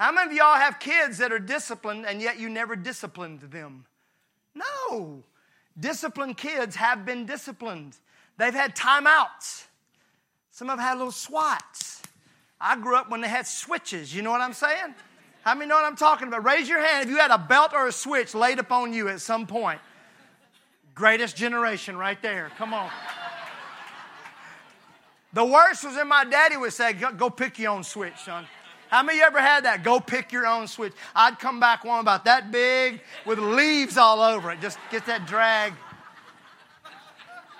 How 0.00 0.10
many 0.12 0.30
of 0.30 0.32
y'all 0.34 0.56
have 0.56 0.78
kids 0.78 1.18
that 1.18 1.30
are 1.30 1.38
disciplined 1.38 2.06
and 2.06 2.22
yet 2.22 2.40
you 2.40 2.48
never 2.48 2.74
disciplined 2.74 3.42
them? 3.42 3.84
No. 4.54 5.22
Disciplined 5.78 6.38
kids 6.38 6.74
have 6.76 7.04
been 7.04 7.26
disciplined. 7.26 7.98
They've 8.38 8.54
had 8.54 8.74
timeouts. 8.74 9.66
Some 10.52 10.68
have 10.68 10.78
had 10.78 10.94
little 10.94 11.12
swats. 11.12 12.00
I 12.58 12.76
grew 12.76 12.96
up 12.96 13.10
when 13.10 13.20
they 13.20 13.28
had 13.28 13.46
switches. 13.46 14.14
You 14.14 14.22
know 14.22 14.30
what 14.30 14.40
I'm 14.40 14.54
saying? 14.54 14.94
How 15.42 15.54
many 15.54 15.68
know 15.68 15.74
what 15.74 15.84
I'm 15.84 15.96
talking 15.96 16.28
about? 16.28 16.46
Raise 16.46 16.66
your 16.66 16.80
hand 16.80 17.04
if 17.04 17.10
you 17.10 17.18
had 17.18 17.30
a 17.30 17.36
belt 17.36 17.72
or 17.74 17.86
a 17.86 17.92
switch 17.92 18.34
laid 18.34 18.58
upon 18.58 18.94
you 18.94 19.08
at 19.08 19.20
some 19.20 19.46
point. 19.46 19.82
Greatest 20.94 21.36
generation 21.36 21.94
right 21.94 22.20
there. 22.22 22.50
Come 22.56 22.72
on. 22.72 22.88
The 25.34 25.44
worst 25.44 25.84
was 25.84 25.94
when 25.94 26.08
my 26.08 26.24
daddy 26.24 26.56
would 26.56 26.72
say, 26.72 26.94
Go 26.94 27.28
pick 27.28 27.58
your 27.58 27.72
own 27.72 27.84
switch, 27.84 28.16
son. 28.24 28.46
How 28.90 29.04
many 29.04 29.22
ever 29.22 29.40
had 29.40 29.66
that? 29.66 29.84
Go 29.84 30.00
pick 30.00 30.32
your 30.32 30.48
own 30.48 30.66
switch. 30.66 30.92
I'd 31.14 31.38
come 31.38 31.60
back 31.60 31.84
one 31.84 32.00
about 32.00 32.24
that 32.24 32.50
big 32.50 33.00
with 33.24 33.38
leaves 33.38 33.96
all 33.96 34.20
over 34.20 34.50
it. 34.50 34.60
Just 34.60 34.78
get 34.90 35.06
that 35.06 35.28
drag. 35.28 35.74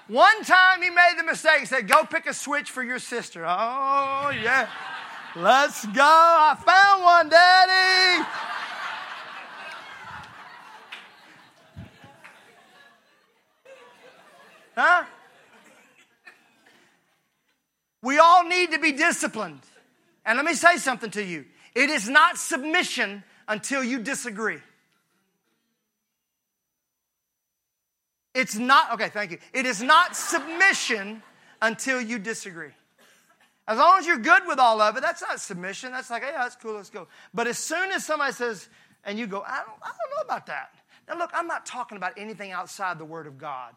One 0.08 0.42
time 0.42 0.82
he 0.82 0.90
made 0.90 1.14
the 1.16 1.22
mistake, 1.22 1.60
he 1.60 1.66
said, 1.66 1.86
Go 1.86 2.02
pick 2.02 2.26
a 2.26 2.34
switch 2.34 2.72
for 2.72 2.82
your 2.82 2.98
sister. 2.98 3.46
Oh, 3.46 4.32
yeah. 4.42 4.68
Let's 5.36 5.86
go. 5.86 6.02
I 6.02 6.56
found 6.66 7.04
one, 7.04 7.28
Daddy. 7.28 8.26
Huh? 14.76 15.04
We 18.02 18.18
all 18.18 18.44
need 18.48 18.72
to 18.72 18.80
be 18.80 18.90
disciplined. 18.90 19.60
And 20.30 20.36
let 20.36 20.46
me 20.46 20.54
say 20.54 20.76
something 20.76 21.10
to 21.10 21.24
you 21.24 21.44
it 21.74 21.90
is 21.90 22.08
not 22.08 22.38
submission 22.38 23.24
until 23.48 23.82
you 23.82 23.98
disagree. 23.98 24.58
It's 28.32 28.54
not, 28.54 28.92
okay, 28.92 29.08
thank 29.08 29.32
you. 29.32 29.38
It 29.52 29.66
is 29.66 29.82
not 29.82 30.14
submission 30.14 31.24
until 31.60 32.00
you 32.00 32.20
disagree. 32.20 32.70
As 33.66 33.76
long 33.76 33.98
as 33.98 34.06
you're 34.06 34.18
good 34.18 34.42
with 34.46 34.60
all 34.60 34.80
of 34.80 34.96
it, 34.96 35.00
that's 35.00 35.20
not 35.20 35.40
submission. 35.40 35.90
That's 35.90 36.10
like, 36.10 36.22
hey, 36.22 36.30
that's 36.32 36.54
cool, 36.54 36.74
let's 36.74 36.90
go. 36.90 37.08
But 37.34 37.48
as 37.48 37.58
soon 37.58 37.90
as 37.90 38.06
somebody 38.06 38.32
says, 38.32 38.68
and 39.02 39.18
you 39.18 39.26
go, 39.26 39.42
I 39.44 39.64
don't, 39.66 39.78
I 39.82 39.88
don't 39.88 40.10
know 40.16 40.22
about 40.24 40.46
that. 40.46 40.76
Now, 41.08 41.18
look, 41.18 41.30
I'm 41.34 41.48
not 41.48 41.66
talking 41.66 41.96
about 41.96 42.12
anything 42.16 42.52
outside 42.52 43.00
the 43.00 43.04
Word 43.04 43.26
of 43.26 43.36
God. 43.36 43.72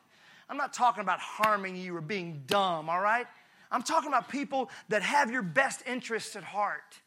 I'm 0.48 0.58
not 0.58 0.72
talking 0.72 1.02
about 1.02 1.20
harming 1.20 1.78
you 1.78 1.96
or 1.96 2.02
being 2.02 2.44
dumb, 2.46 2.92
all 2.92 3.02
right? 3.02 3.26
I'm 3.74 3.82
talking 3.82 4.08
about 4.08 4.30
people 4.30 4.70
that 4.90 5.02
have 5.02 5.32
your 5.32 5.42
best 5.42 5.82
interests 5.88 6.36
at 6.36 6.44
heart. 6.44 7.02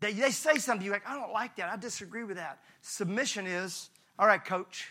They, 0.00 0.12
they 0.12 0.32
say 0.32 0.56
something, 0.56 0.84
you're 0.84 0.94
like, 0.94 1.08
I 1.08 1.14
don't 1.14 1.32
like 1.32 1.56
that. 1.56 1.72
I 1.72 1.76
disagree 1.76 2.24
with 2.24 2.36
that. 2.36 2.58
Submission 2.80 3.46
is, 3.46 3.88
all 4.18 4.26
right, 4.26 4.44
coach. 4.44 4.88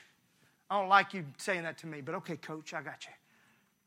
I 0.69 0.79
don't 0.79 0.87
like 0.87 1.13
you 1.13 1.25
saying 1.37 1.63
that 1.63 1.79
to 1.79 1.87
me, 1.87 1.99
but 1.99 2.15
okay, 2.15 2.37
coach, 2.37 2.73
I 2.73 2.81
got 2.81 3.05
you. 3.05 3.11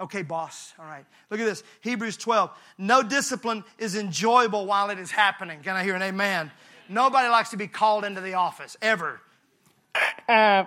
Okay, 0.03 0.21
boss. 0.23 0.75
All 0.79 0.85
right. 0.85 1.07
Look 1.31 1.41
at 1.41 1.47
this. 1.47 1.63
Hebrews 1.81 2.19
12. 2.19 2.51
No 2.77 3.03
discipline 3.03 3.65
is 3.79 3.97
enjoyable 3.97 4.67
while 4.67 4.91
it 4.91 4.99
is 4.99 5.11
happening. 5.11 5.61
Can 5.63 5.77
I 5.77 5.83
hear 5.83 5.95
an 5.95 6.03
amen? 6.03 6.51
Nobody 6.91 7.29
likes 7.29 7.51
to 7.51 7.57
be 7.57 7.69
called 7.69 8.05
into 8.05 8.21
the 8.21 8.35
office, 8.35 8.77
ever. 8.83 9.21
Uh, 10.29 10.65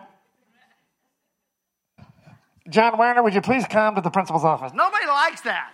John 2.69 2.97
Werner, 2.97 3.23
would 3.23 3.33
you 3.33 3.41
please 3.41 3.65
come 3.67 3.95
to 3.95 4.01
the 4.01 4.09
principal's 4.09 4.43
office? 4.43 4.73
Nobody 4.73 5.05
likes 5.05 5.41
that. 5.41 5.71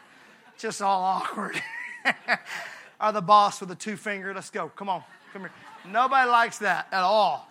Just 0.57 0.81
all 0.81 1.01
awkward. 1.01 1.59
or 3.01 3.11
the 3.11 3.21
boss 3.21 3.59
with 3.59 3.69
the 3.69 3.75
two 3.75 3.97
finger. 3.97 4.33
Let's 4.33 4.49
go. 4.49 4.69
Come 4.69 4.89
on. 4.89 5.03
Come 5.31 5.43
here. 5.43 5.51
Nobody 5.91 6.29
likes 6.29 6.59
that 6.59 6.87
at 6.91 7.01
all. 7.01 7.49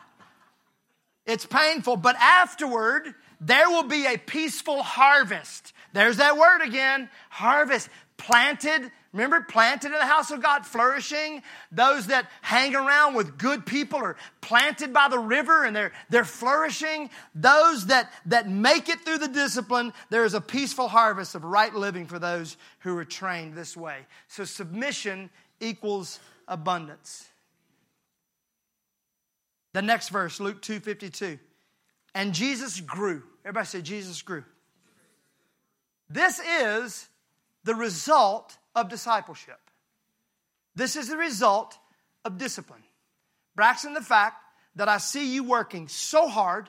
It's 1.27 1.47
painful, 1.47 1.97
but 1.97 2.17
afterward, 2.17 3.15
there 3.41 3.69
will 3.69 3.85
be 3.85 4.07
a 4.07 4.17
peaceful 4.17 4.83
harvest. 4.83 5.73
There's 5.93 6.17
that 6.17 6.37
word 6.37 6.63
again 6.63 7.09
harvest. 7.29 7.89
Planted 8.27 8.91
Remember, 9.13 9.43
planted 9.43 9.89
in 9.89 9.99
the 9.99 10.07
house 10.07 10.31
of 10.31 10.43
God, 10.43 10.65
flourishing. 10.65 11.43
Those 11.71 12.07
that 12.07 12.31
hang 12.41 12.75
around 12.75 13.15
with 13.15 13.37
good 13.37 13.67
people 13.67 13.99
are 13.99 14.17
planted 14.41 14.95
by 14.95 15.09
the 15.09 15.19
river 15.19 15.65
and 15.65 15.77
they're, 15.77 15.93
they're 16.09 16.25
flourishing. 16.25 17.11
Those 17.35 17.87
that, 17.87 18.11
that 18.27 18.49
make 18.49 18.89
it 18.89 19.01
through 19.01 19.19
the 19.19 19.29
discipline, 19.29 19.93
there 20.09 20.25
is 20.25 20.33
a 20.33 20.41
peaceful 20.41 20.89
harvest 20.89 21.35
of 21.35 21.45
right 21.45 21.75
living 21.75 22.07
for 22.07 22.19
those 22.19 22.57
who 22.81 22.97
are 22.97 23.05
trained 23.05 23.55
this 23.55 23.77
way. 23.77 23.99
So 24.29 24.45
submission 24.45 25.29
equals 25.61 26.19
abundance. 26.49 27.29
The 29.75 29.83
next 29.83 30.09
verse, 30.09 30.41
Luke 30.41 30.63
2.52. 30.63 31.39
And 32.15 32.33
Jesus 32.33 32.81
grew. 32.81 33.23
Everybody 33.45 33.67
say, 33.67 33.83
Jesus 33.83 34.23
grew. 34.23 34.45
This 36.09 36.41
is 36.41 37.09
the 37.65 37.75
result 37.75 38.57
of 38.75 38.89
discipleship. 38.89 39.59
This 40.75 40.97
is 40.97 41.09
the 41.09 41.17
result 41.17 41.79
of 42.25 42.39
discipline. 42.39 42.83
Braxton, 43.55 43.95
the 43.95 44.01
fact 44.01 44.37
that 44.77 44.89
I 44.89 44.99
see 44.99 45.35
you 45.35 45.45
working 45.45 45.89
so 45.89 46.29
hard 46.29 46.69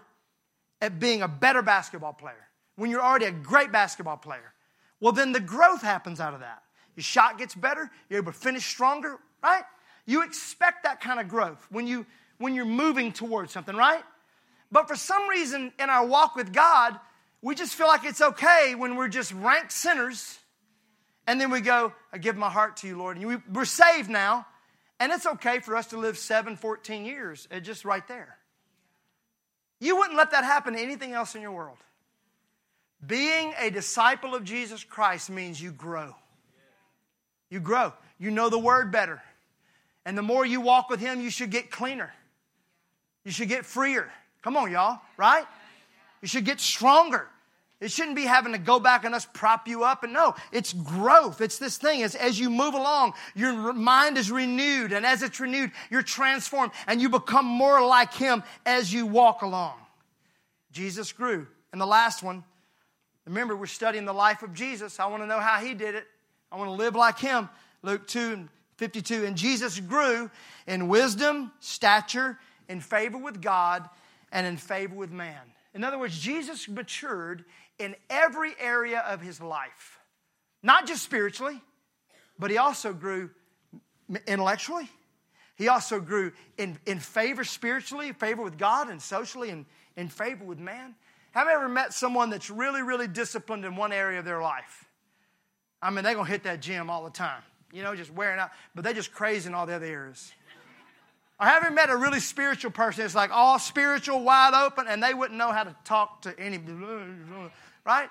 at 0.82 1.00
being 1.00 1.22
a 1.22 1.28
better 1.28 1.62
basketball 1.62 2.14
player 2.14 2.48
when 2.76 2.92
you're 2.92 3.02
already 3.02 3.26
a 3.26 3.32
great 3.32 3.72
basketball 3.72 4.18
player. 4.18 4.54
Well, 5.00 5.14
then 5.14 5.32
the 5.32 5.40
growth 5.40 5.82
happens 5.82 6.20
out 6.20 6.34
of 6.34 6.42
that. 6.42 6.64
Your 6.96 7.04
shot 7.04 7.38
gets 7.38 7.56
better, 7.56 7.90
you're 8.10 8.22
able 8.22 8.32
to 8.32 8.38
finish 8.38 8.66
stronger, 8.66 9.18
right? 9.42 9.64
You 10.06 10.24
expect 10.24 10.84
that 10.84 11.00
kind 11.00 11.20
of 11.20 11.28
growth 11.28 11.66
when 11.70 11.88
you 11.88 12.06
when 12.40 12.56
you're 12.56 12.66
moving 12.66 13.14
towards 13.14 13.54
something, 13.54 13.76
right? 13.76 14.04
But 14.72 14.88
for 14.88 14.96
some 14.96 15.30
reason 15.30 15.72
in 15.80 15.90
our 15.90 16.06
walk 16.06 16.36
with 16.36 16.52
God, 16.52 17.00
we 17.42 17.56
just 17.56 17.76
feel 17.76 17.88
like 17.88 18.04
it's 18.04 18.22
okay 18.22 18.76
when 18.76 18.96
we're 18.96 19.08
just 19.08 19.32
ranked 19.34 19.72
sinners 19.72 20.40
and 21.28 21.40
then 21.40 21.50
we 21.52 21.62
go, 21.62 21.94
I 22.12 22.18
give 22.18 22.36
my 22.36 22.50
heart 22.50 22.78
to 22.78 22.88
you, 22.88 22.98
Lord. 22.98 23.18
And 23.18 23.42
we're 23.52 23.66
saved 23.66 24.10
now. 24.10 24.46
And 25.00 25.12
it's 25.12 25.26
okay 25.26 25.60
for 25.60 25.76
us 25.76 25.88
to 25.88 25.98
live 25.98 26.18
7, 26.18 26.56
14 26.56 27.06
years, 27.06 27.48
uh, 27.52 27.60
just 27.60 27.86
right 27.86 28.08
there. 28.08 28.38
You 29.80 29.98
wouldn't 29.98 30.18
let 30.18 30.32
that 30.32 30.44
happen 30.44 30.74
to 30.74 30.80
anything 30.80 31.14
else 31.14 31.36
in 31.36 31.42
your 31.42 31.52
world. 31.52 31.78
Being 33.06 33.54
a 33.60 33.70
disciple 33.70 34.34
of 34.34 34.44
Jesus 34.44 34.84
Christ 34.84 35.30
means 35.30 35.62
you 35.62 35.72
grow. 35.72 36.16
You 37.50 37.60
grow. 37.60 37.94
You 38.18 38.32
know 38.32 38.50
the 38.50 38.60
word 38.60 38.92
better. 38.92 39.22
And 40.06 40.18
the 40.18 40.22
more 40.22 40.46
you 40.46 40.62
walk 40.62 40.90
with 40.90 41.00
Him, 41.00 41.22
you 41.22 41.30
should 41.30 41.50
get 41.50 41.70
cleaner. 41.70 42.14
You 43.26 43.32
should 43.32 43.50
get 43.50 43.66
freer. 43.66 44.10
Come 44.42 44.58
on, 44.58 44.72
y'all, 44.72 45.00
right? 45.18 45.46
You 46.22 46.28
should 46.28 46.46
get 46.46 46.60
stronger. 46.60 47.28
It 47.84 47.92
shouldn't 47.92 48.16
be 48.16 48.24
having 48.24 48.54
to 48.54 48.58
go 48.58 48.80
back 48.80 49.04
and 49.04 49.14
us 49.14 49.28
prop 49.34 49.68
you 49.68 49.84
up. 49.84 50.06
And 50.06 50.14
no, 50.14 50.36
it's 50.54 50.72
growth. 50.72 51.42
It's 51.42 51.58
this 51.58 51.78
thing. 51.78 52.02
As, 52.02 52.16
as 52.16 52.40
you 52.40 52.50
move 52.50 52.76
along, 52.76 53.12
your 53.36 53.74
mind 53.74 54.18
is 54.18 54.32
renewed. 54.32 54.94
And 54.94 55.06
as 55.06 55.22
it's 55.22 55.38
renewed, 55.42 55.70
you're 55.92 56.02
transformed 56.02 56.72
and 56.88 57.02
you 57.02 57.10
become 57.10 57.46
more 57.46 57.86
like 57.86 58.14
Him 58.14 58.42
as 58.66 58.94
you 58.94 59.06
walk 59.06 59.42
along. 59.42 59.74
Jesus 60.72 61.12
grew. 61.12 61.46
And 61.74 61.82
the 61.82 61.86
last 61.86 62.24
one, 62.24 62.46
remember, 63.26 63.54
we're 63.54 63.66
studying 63.66 64.06
the 64.06 64.14
life 64.14 64.44
of 64.44 64.54
Jesus. 64.54 64.98
I 64.98 65.08
want 65.08 65.22
to 65.22 65.28
know 65.28 65.42
how 65.42 65.60
He 65.60 65.74
did 65.74 65.94
it. 65.94 66.08
I 66.54 66.56
want 66.56 66.70
to 66.70 66.76
live 66.76 66.96
like 66.96 67.20
Him. 67.20 67.50
Luke 67.82 68.08
2 68.08 68.20
and 68.32 68.50
52. 68.78 69.26
And 69.26 69.36
Jesus 69.36 69.78
grew 69.82 70.32
in 70.68 70.88
wisdom, 70.88 71.52
stature, 71.60 72.40
in 72.70 72.80
favor 72.80 73.18
with 73.18 73.42
God, 73.42 73.90
and 74.32 74.48
in 74.48 74.56
favor 74.56 74.96
with 74.96 75.12
man. 75.12 75.42
In 75.74 75.84
other 75.84 75.98
words, 75.98 76.20
Jesus 76.20 76.68
matured 76.70 77.46
in 77.80 77.96
every 78.10 78.54
area 78.60 79.00
of 79.00 79.22
his 79.22 79.42
life. 79.42 80.00
Not 80.62 80.88
just 80.88 81.04
spiritually, 81.04 81.62
but 82.40 82.52
he 82.52 82.58
also 82.58 82.94
grew 82.94 83.30
intellectually. 84.28 84.90
He 85.56 85.68
also 85.68 86.00
grew 86.00 86.32
in, 86.58 86.78
in 86.86 87.00
favor 87.00 87.44
spiritually, 87.44 88.12
favor 88.14 88.42
with 88.42 88.58
God, 88.58 88.90
and 88.90 89.02
socially, 89.02 89.50
and 89.50 89.66
in 89.96 90.10
favor 90.10 90.44
with 90.44 90.60
man. 90.60 90.96
Have 91.32 91.48
you 91.48 91.54
ever 91.54 91.70
met 91.70 91.94
someone 91.94 92.30
that's 92.30 92.50
really, 92.50 92.82
really 92.82 93.08
disciplined 93.08 93.66
in 93.66 93.76
one 93.76 93.92
area 93.92 94.20
of 94.20 94.26
their 94.26 94.42
life? 94.42 94.86
I 95.82 95.90
mean, 95.90 96.04
they're 96.04 96.14
going 96.14 96.26
to 96.26 96.32
hit 96.32 96.44
that 96.44 96.62
gym 96.62 96.90
all 96.90 97.04
the 97.04 97.10
time, 97.10 97.42
you 97.72 97.84
know, 97.84 97.96
just 97.96 98.12
wearing 98.12 98.40
out, 98.40 98.52
but 98.74 98.84
they're 98.84 98.94
just 98.94 99.12
crazy 99.12 99.50
in 99.50 99.54
all 99.54 99.66
the 99.66 99.74
other 99.74 99.86
areas. 99.86 100.32
Or 101.44 101.46
have 101.46 101.66
you 101.66 101.72
met 101.72 101.90
a 101.90 101.98
really 101.98 102.22
spiritual 102.22 102.72
person? 102.72 103.04
It's 103.04 103.16
like 103.16 103.30
all 103.30 103.60
spiritual, 103.60 104.24
wide 104.24 104.54
open, 104.54 104.86
and 104.88 105.04
they 105.04 105.14
wouldn't 105.14 105.38
know 105.38 105.52
how 105.52 105.66
to 105.66 105.76
talk 105.84 106.22
to 106.22 106.34
anybody, 106.40 106.74
right? 107.86 108.08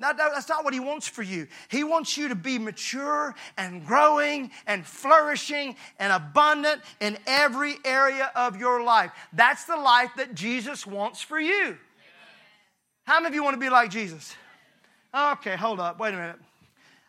That, 0.00 0.16
that's 0.16 0.48
not 0.48 0.64
what 0.64 0.72
He 0.72 0.80
wants 0.80 1.06
for 1.06 1.22
you. 1.22 1.48
He 1.68 1.84
wants 1.84 2.16
you 2.16 2.28
to 2.28 2.34
be 2.34 2.58
mature 2.58 3.34
and 3.58 3.86
growing 3.86 4.52
and 4.66 4.86
flourishing 4.86 5.76
and 5.98 6.14
abundant 6.14 6.80
in 6.98 7.18
every 7.26 7.76
area 7.84 8.32
of 8.34 8.56
your 8.56 8.82
life. 8.82 9.12
That's 9.34 9.66
the 9.66 9.76
life 9.76 10.12
that 10.16 10.34
Jesus 10.34 10.86
wants 10.86 11.20
for 11.20 11.38
you. 11.38 11.76
How 13.04 13.20
many 13.20 13.26
of 13.26 13.34
you 13.34 13.44
want 13.44 13.52
to 13.52 13.60
be 13.60 13.68
like 13.68 13.90
Jesus? 13.90 14.34
Okay, 15.14 15.56
hold 15.56 15.78
up. 15.78 16.00
Wait 16.00 16.14
a 16.14 16.16
minute. 16.16 16.38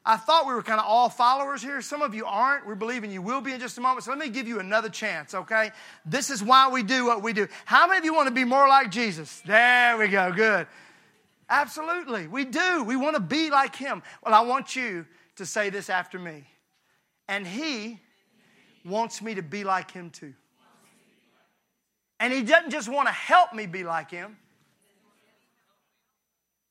I 0.05 0.17
thought 0.17 0.45
we 0.45 0.53
were 0.53 0.63
kind 0.63 0.81
of 0.81 0.85
all 0.85 1.07
followers 1.07 1.61
here. 1.61 1.81
Some 1.81 2.01
of 2.01 2.13
you 2.13 2.25
aren't. 2.25 2.67
We're 2.67 2.75
believing 2.75 3.09
you 3.09 3.21
will 3.21 3.39
be 3.39 3.53
in 3.53 3.59
just 3.61 3.77
a 3.77 3.81
moment. 3.81 4.03
So 4.03 4.11
let 4.11 4.19
me 4.19 4.27
give 4.27 4.47
you 4.47 4.59
another 4.59 4.89
chance, 4.89 5.33
okay? 5.33 5.71
This 6.05 6.29
is 6.29 6.43
why 6.43 6.69
we 6.69 6.83
do 6.83 7.05
what 7.05 7.23
we 7.23 7.31
do. 7.31 7.47
How 7.63 7.87
many 7.87 7.99
of 7.99 8.05
you 8.05 8.13
want 8.13 8.27
to 8.27 8.33
be 8.33 8.43
more 8.43 8.67
like 8.67 8.91
Jesus? 8.91 9.41
There 9.45 9.97
we 9.97 10.09
go. 10.09 10.33
Good. 10.33 10.67
Absolutely. 11.49 12.27
We 12.27 12.43
do. 12.43 12.83
We 12.83 12.97
want 12.97 13.15
to 13.15 13.21
be 13.21 13.49
like 13.49 13.75
him. 13.75 14.03
Well, 14.25 14.33
I 14.33 14.41
want 14.41 14.75
you 14.75 15.05
to 15.37 15.45
say 15.45 15.69
this 15.69 15.89
after 15.89 16.19
me. 16.19 16.43
And 17.29 17.47
he 17.47 18.01
wants 18.83 19.21
me 19.21 19.35
to 19.35 19.41
be 19.41 19.63
like 19.63 19.91
him 19.91 20.09
too. 20.09 20.33
And 22.19 22.33
he 22.33 22.41
doesn't 22.41 22.71
just 22.71 22.89
want 22.89 23.07
to 23.07 23.13
help 23.13 23.53
me 23.53 23.67
be 23.67 23.83
like 23.83 24.11
him. 24.11 24.37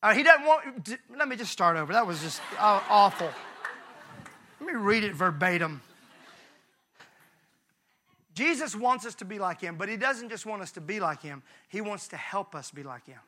Uh, 0.02 0.14
he 0.14 0.22
doesn't 0.22 0.44
want, 0.44 0.98
let 1.16 1.28
me 1.28 1.36
just 1.36 1.52
start 1.52 1.76
over. 1.76 1.92
That 1.92 2.06
was 2.06 2.20
just 2.20 2.40
uh, 2.58 2.80
awful. 2.88 3.30
Let 4.60 4.66
me 4.66 4.74
read 4.74 5.04
it 5.04 5.14
verbatim. 5.14 5.80
Jesus 8.34 8.74
wants 8.74 9.06
us 9.06 9.14
to 9.16 9.24
be 9.24 9.38
like 9.38 9.60
him, 9.60 9.76
but 9.76 9.88
he 9.88 9.96
doesn't 9.96 10.30
just 10.30 10.46
want 10.46 10.62
us 10.62 10.72
to 10.72 10.80
be 10.80 11.00
like 11.00 11.22
him, 11.22 11.42
he 11.68 11.80
wants 11.80 12.08
to 12.08 12.16
help 12.16 12.54
us 12.54 12.70
be 12.70 12.82
like 12.82 13.06
him. 13.06 13.18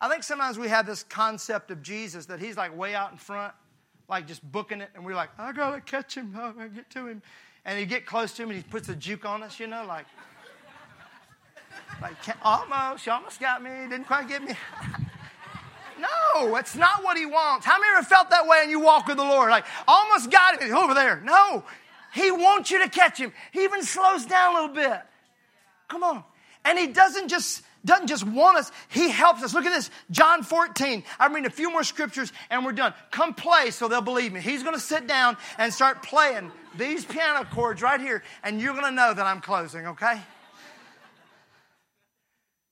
I 0.00 0.08
think 0.08 0.22
sometimes 0.22 0.58
we 0.58 0.68
have 0.68 0.86
this 0.86 1.02
concept 1.02 1.70
of 1.70 1.82
Jesus 1.82 2.26
that 2.26 2.38
he's 2.38 2.56
like 2.56 2.76
way 2.76 2.94
out 2.94 3.10
in 3.10 3.18
front, 3.18 3.52
like 4.08 4.26
just 4.26 4.42
booking 4.52 4.80
it, 4.80 4.90
and 4.94 5.04
we're 5.04 5.14
like, 5.14 5.30
I 5.38 5.52
gotta 5.52 5.80
catch 5.80 6.16
him, 6.16 6.34
I 6.36 6.52
gotta 6.52 6.68
get 6.68 6.90
to 6.90 7.08
him. 7.08 7.22
And 7.64 7.80
you 7.80 7.86
get 7.86 8.06
close 8.06 8.32
to 8.34 8.42
him 8.42 8.50
and 8.50 8.58
he 8.58 8.62
puts 8.62 8.88
a 8.88 8.94
juke 8.94 9.24
on 9.24 9.42
us, 9.42 9.58
you 9.58 9.66
know, 9.66 9.84
like, 9.86 10.06
like 12.00 12.14
almost, 12.42 13.06
you 13.06 13.12
almost 13.12 13.40
got 13.40 13.62
me, 13.62 13.70
didn't 13.88 14.06
quite 14.06 14.28
get 14.28 14.44
me. 14.44 14.54
No, 15.98 16.56
it's 16.56 16.74
not 16.74 17.02
what 17.02 17.16
he 17.16 17.26
wants. 17.26 17.66
How 17.66 17.78
many 17.78 17.96
ever 17.96 18.04
felt 18.04 18.30
that 18.30 18.46
way 18.46 18.60
and 18.62 18.70
you 18.70 18.80
walk 18.80 19.06
with 19.06 19.16
the 19.16 19.24
Lord? 19.24 19.50
Like, 19.50 19.64
almost 19.86 20.30
got 20.30 20.62
him 20.62 20.74
over 20.74 20.94
there. 20.94 21.20
No, 21.24 21.64
he 22.14 22.30
wants 22.30 22.70
you 22.70 22.82
to 22.82 22.88
catch 22.88 23.18
him. 23.18 23.32
He 23.52 23.64
even 23.64 23.82
slows 23.82 24.26
down 24.26 24.52
a 24.52 24.60
little 24.60 24.74
bit. 24.74 25.00
Come 25.88 26.02
on. 26.02 26.24
And 26.64 26.78
he 26.78 26.86
doesn't 26.86 27.28
just 27.28 27.62
doesn't 27.84 28.08
just 28.08 28.24
want 28.24 28.58
us, 28.58 28.72
he 28.88 29.08
helps 29.08 29.42
us. 29.42 29.54
Look 29.54 29.64
at 29.64 29.72
this, 29.72 29.90
John 30.10 30.42
14. 30.42 31.04
I 31.18 31.28
read 31.28 31.46
a 31.46 31.50
few 31.50 31.70
more 31.70 31.84
scriptures 31.84 32.32
and 32.50 32.64
we're 32.64 32.72
done. 32.72 32.92
Come 33.10 33.34
play 33.34 33.70
so 33.70 33.88
they'll 33.88 34.00
believe 34.00 34.32
me. 34.32 34.40
He's 34.40 34.62
going 34.62 34.74
to 34.74 34.80
sit 34.80 35.06
down 35.06 35.36
and 35.58 35.72
start 35.72 36.02
playing 36.02 36.50
these 36.76 37.04
piano 37.04 37.46
chords 37.50 37.80
right 37.80 38.00
here, 38.00 38.22
and 38.42 38.60
you're 38.60 38.74
going 38.74 38.84
to 38.84 38.90
know 38.90 39.14
that 39.14 39.26
I'm 39.26 39.40
closing, 39.40 39.86
okay? 39.86 40.20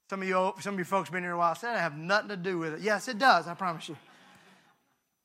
Some 0.09 0.23
of 0.23 0.29
you, 0.29 0.55
some 0.61 0.75
of 0.75 0.79
you 0.79 0.85
folks 0.85 1.11
been 1.11 1.23
here 1.23 1.33
a 1.33 1.38
while 1.38 1.55
said 1.55 1.75
I 1.75 1.81
have 1.81 1.97
nothing 1.97 2.29
to 2.29 2.37
do 2.37 2.59
with 2.59 2.75
it. 2.75 2.81
Yes, 2.81 3.09
it 3.09 3.19
does. 3.19 3.49
I 3.49 3.55
promise 3.55 3.88
you. 3.88 3.97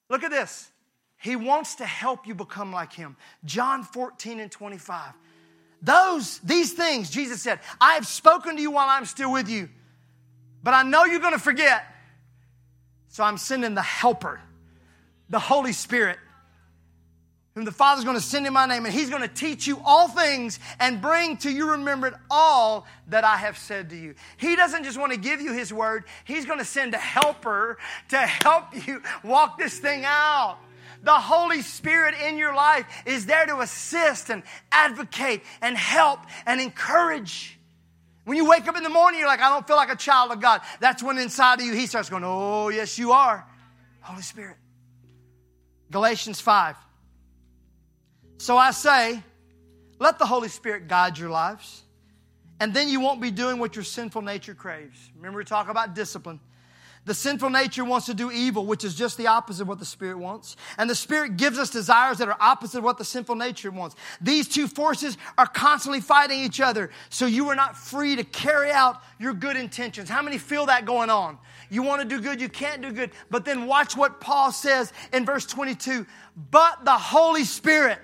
Look 0.10 0.24
at 0.24 0.32
this. 0.32 0.72
He 1.18 1.36
wants 1.36 1.76
to 1.76 1.86
help 1.86 2.26
you 2.26 2.34
become 2.34 2.72
like 2.72 2.92
him. 2.92 3.16
John 3.46 3.84
14 3.84 4.40
and 4.40 4.52
25. 4.52 5.14
Those, 5.84 6.40
these 6.40 6.74
things, 6.74 7.10
Jesus 7.10 7.42
said, 7.42 7.60
I 7.80 7.94
have 7.94 8.08
spoken 8.08 8.56
to 8.56 8.62
you 8.62 8.72
while 8.72 8.88
I'm 8.90 9.06
still 9.06 9.32
with 9.32 9.50
you, 9.50 9.70
but 10.64 10.74
I 10.74 10.84
know 10.84 11.06
you're 11.06 11.20
going 11.20 11.34
to 11.34 11.40
forget. 11.40 11.84
So 13.10 13.24
I'm 13.24 13.38
sending 13.38 13.76
the 13.76 13.82
helper, 13.82 14.42
the 15.30 15.40
Holy 15.40 15.74
Spirit 15.74 16.18
whom 17.54 17.66
the 17.66 17.72
Father's 17.72 18.06
going 18.06 18.16
to 18.16 18.24
send 18.24 18.48
in 18.48 18.54
my 18.54 18.66
name, 18.66 18.86
and 18.86 18.94
He's 18.94 19.10
going 19.10 19.22
to 19.22 19.28
teach 19.28 19.68
you 19.68 19.82
all 19.84 20.08
things 20.08 20.60
and 20.80 21.02
bring 21.02 21.38
to 21.38 21.52
you 21.52 21.72
remembrance 21.72 22.16
all 22.30 22.88
that 23.08 23.24
I 23.24 23.38
have 23.38 23.58
said 23.58 23.90
to 23.90 23.98
you. 23.98 24.16
He 24.38 24.56
doesn't 24.56 24.84
just 24.84 24.98
want 24.98 25.12
to 25.12 25.20
give 25.20 25.42
you 25.42 25.54
His 25.54 25.74
word, 25.74 26.06
He's 26.24 26.46
going 26.46 26.60
to 26.60 26.66
send 26.66 26.94
a 26.94 26.98
helper 26.98 27.78
to 28.10 28.18
help 28.18 28.66
you 28.88 29.02
walk 29.24 29.58
this 29.58 29.78
thing 29.80 30.04
out. 30.06 30.58
The 31.04 31.12
Holy 31.12 31.64
Spirit 31.64 32.14
in 32.28 32.38
your 32.38 32.54
life 32.54 32.86
is 33.08 33.26
there 33.26 33.46
to 33.48 33.60
assist 33.60 34.30
and 34.30 34.44
advocate 34.72 35.42
and 35.62 35.76
help 35.76 36.20
and 36.46 36.62
encourage. 36.62 37.58
When 38.24 38.38
you 38.38 38.48
wake 38.48 38.68
up 38.68 38.78
in 38.78 38.84
the 38.84 38.90
morning, 38.90 39.20
you're 39.20 39.28
like, 39.28 39.42
I 39.42 39.50
don't 39.50 39.66
feel 39.66 39.78
like 39.78 39.92
a 39.92 39.96
child 39.96 40.32
of 40.32 40.40
God. 40.40 40.62
That's 40.80 41.02
when 41.02 41.18
inside 41.18 41.60
of 41.60 41.66
you, 41.66 41.74
He 41.74 41.88
starts 41.88 42.10
going, 42.10 42.24
Oh, 42.24 42.70
yes, 42.70 43.00
you 43.00 43.12
are. 43.12 43.46
Holy 44.02 44.22
Spirit. 44.22 44.58
Galatians 45.90 46.40
5. 46.40 46.78
So 48.42 48.58
I 48.58 48.72
say, 48.72 49.22
let 50.00 50.18
the 50.18 50.26
Holy 50.26 50.50
Spirit 50.50 50.88
guide 50.88 51.16
your 51.16 51.30
lives, 51.30 51.84
and 52.60 52.74
then 52.74 52.90
you 52.90 53.00
won't 53.00 53.22
be 53.22 53.30
doing 53.30 53.60
what 53.60 53.76
your 53.76 53.84
sinful 53.84 54.24
nature 54.24 54.56
craves. 54.56 55.12
Remember, 55.16 55.38
we 55.38 55.46
talk 55.46 55.70
about 55.70 55.94
discipline. 55.94 56.40
The 57.06 57.14
sinful 57.14 57.52
nature 57.52 57.86
wants 57.86 58.08
to 58.08 58.16
do 58.16 58.32
evil, 58.32 58.66
which 58.66 58.84
is 58.84 58.96
just 58.96 59.20
the 59.20 59.28
opposite 59.28 59.62
of 59.62 59.68
what 59.68 59.78
the 59.78 59.86
Spirit 59.86 60.18
wants. 60.18 60.56
And 60.80 60.90
the 60.90 60.96
Spirit 60.96 61.38
gives 61.38 61.60
us 61.60 61.70
desires 61.70 62.18
that 62.18 62.30
are 62.30 62.38
opposite 62.40 62.80
of 62.80 62.84
what 62.84 62.98
the 62.98 63.06
sinful 63.06 63.36
nature 63.36 63.70
wants. 63.70 63.96
These 64.20 64.48
two 64.48 64.68
forces 64.68 65.20
are 65.38 65.46
constantly 65.46 66.02
fighting 66.02 66.40
each 66.40 66.60
other, 66.60 66.90
so 67.10 67.28
you 67.28 67.48
are 67.50 67.56
not 67.56 67.78
free 67.78 68.16
to 68.16 68.24
carry 68.24 68.72
out 68.72 69.04
your 69.20 69.36
good 69.36 69.56
intentions. 69.56 70.10
How 70.10 70.24
many 70.24 70.40
feel 70.40 70.66
that 70.66 70.86
going 70.86 71.12
on? 71.12 71.38
You 71.70 71.84
want 71.84 72.02
to 72.02 72.08
do 72.08 72.20
good, 72.20 72.42
you 72.42 72.50
can't 72.50 72.82
do 72.82 72.92
good. 72.92 73.12
But 73.30 73.46
then 73.46 73.68
watch 73.68 73.96
what 73.96 74.20
Paul 74.20 74.52
says 74.52 74.92
in 75.14 75.28
verse 75.28 75.46
22 75.46 76.08
But 76.50 76.86
the 76.86 76.98
Holy 76.98 77.44
Spirit 77.44 78.00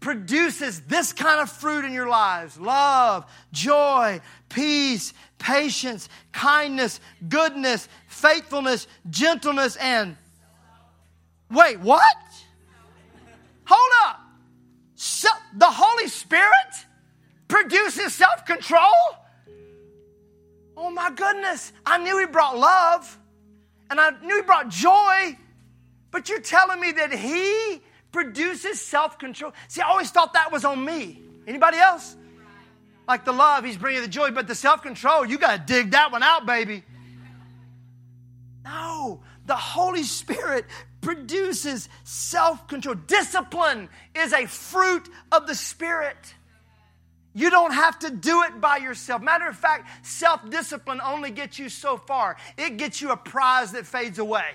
produces 0.00 0.80
this 0.82 1.12
kind 1.12 1.40
of 1.40 1.50
fruit 1.50 1.84
in 1.84 1.92
your 1.92 2.08
lives 2.08 2.58
love, 2.58 3.30
joy, 3.52 4.20
peace, 4.48 5.12
patience, 5.38 6.08
kindness, 6.32 7.00
goodness, 7.28 7.88
faithfulness, 8.08 8.86
gentleness, 9.08 9.76
and. 9.76 10.16
Wait, 11.50 11.80
what? 11.80 12.16
Hold 13.66 13.90
up. 14.06 14.20
So, 14.94 15.28
the 15.56 15.66
Holy 15.66 16.08
Spirit 16.08 16.86
produces 17.48 18.14
self 18.14 18.44
control? 18.46 18.80
Oh 20.76 20.90
my 20.90 21.10
goodness. 21.10 21.72
I 21.84 21.98
knew 21.98 22.18
He 22.18 22.26
brought 22.26 22.56
love 22.56 23.18
and 23.90 24.00
I 24.00 24.12
knew 24.22 24.36
He 24.36 24.42
brought 24.42 24.68
joy, 24.68 25.36
but 26.10 26.28
you're 26.28 26.40
telling 26.40 26.80
me 26.80 26.92
that 26.92 27.12
He 27.12 27.80
produces 28.12 28.80
self-control. 28.80 29.52
See, 29.68 29.80
I 29.80 29.88
always 29.88 30.10
thought 30.10 30.32
that 30.34 30.52
was 30.52 30.64
on 30.64 30.84
me. 30.84 31.22
Anybody 31.46 31.78
else? 31.78 32.16
Like 33.08 33.24
the 33.24 33.32
love, 33.32 33.64
he's 33.64 33.76
bringing 33.76 34.02
the 34.02 34.08
joy, 34.08 34.30
but 34.30 34.46
the 34.46 34.54
self-control, 34.54 35.26
you 35.26 35.38
got 35.38 35.66
to 35.66 35.72
dig 35.72 35.92
that 35.92 36.12
one 36.12 36.22
out, 36.22 36.46
baby. 36.46 36.84
No, 38.64 39.20
the 39.46 39.56
Holy 39.56 40.04
Spirit 40.04 40.66
produces 41.00 41.88
self-control. 42.04 42.96
Discipline 43.06 43.88
is 44.14 44.32
a 44.32 44.46
fruit 44.46 45.08
of 45.32 45.46
the 45.46 45.54
Spirit. 45.54 46.34
You 47.32 47.50
don't 47.50 47.72
have 47.72 47.98
to 48.00 48.10
do 48.10 48.42
it 48.42 48.60
by 48.60 48.78
yourself. 48.78 49.22
Matter 49.22 49.48
of 49.48 49.56
fact, 49.56 50.06
self 50.06 50.48
discipline 50.50 51.00
only 51.04 51.30
gets 51.30 51.58
you 51.58 51.68
so 51.68 51.96
far, 51.96 52.36
it 52.58 52.76
gets 52.76 53.00
you 53.00 53.10
a 53.10 53.16
prize 53.16 53.72
that 53.72 53.86
fades 53.86 54.18
away. 54.18 54.50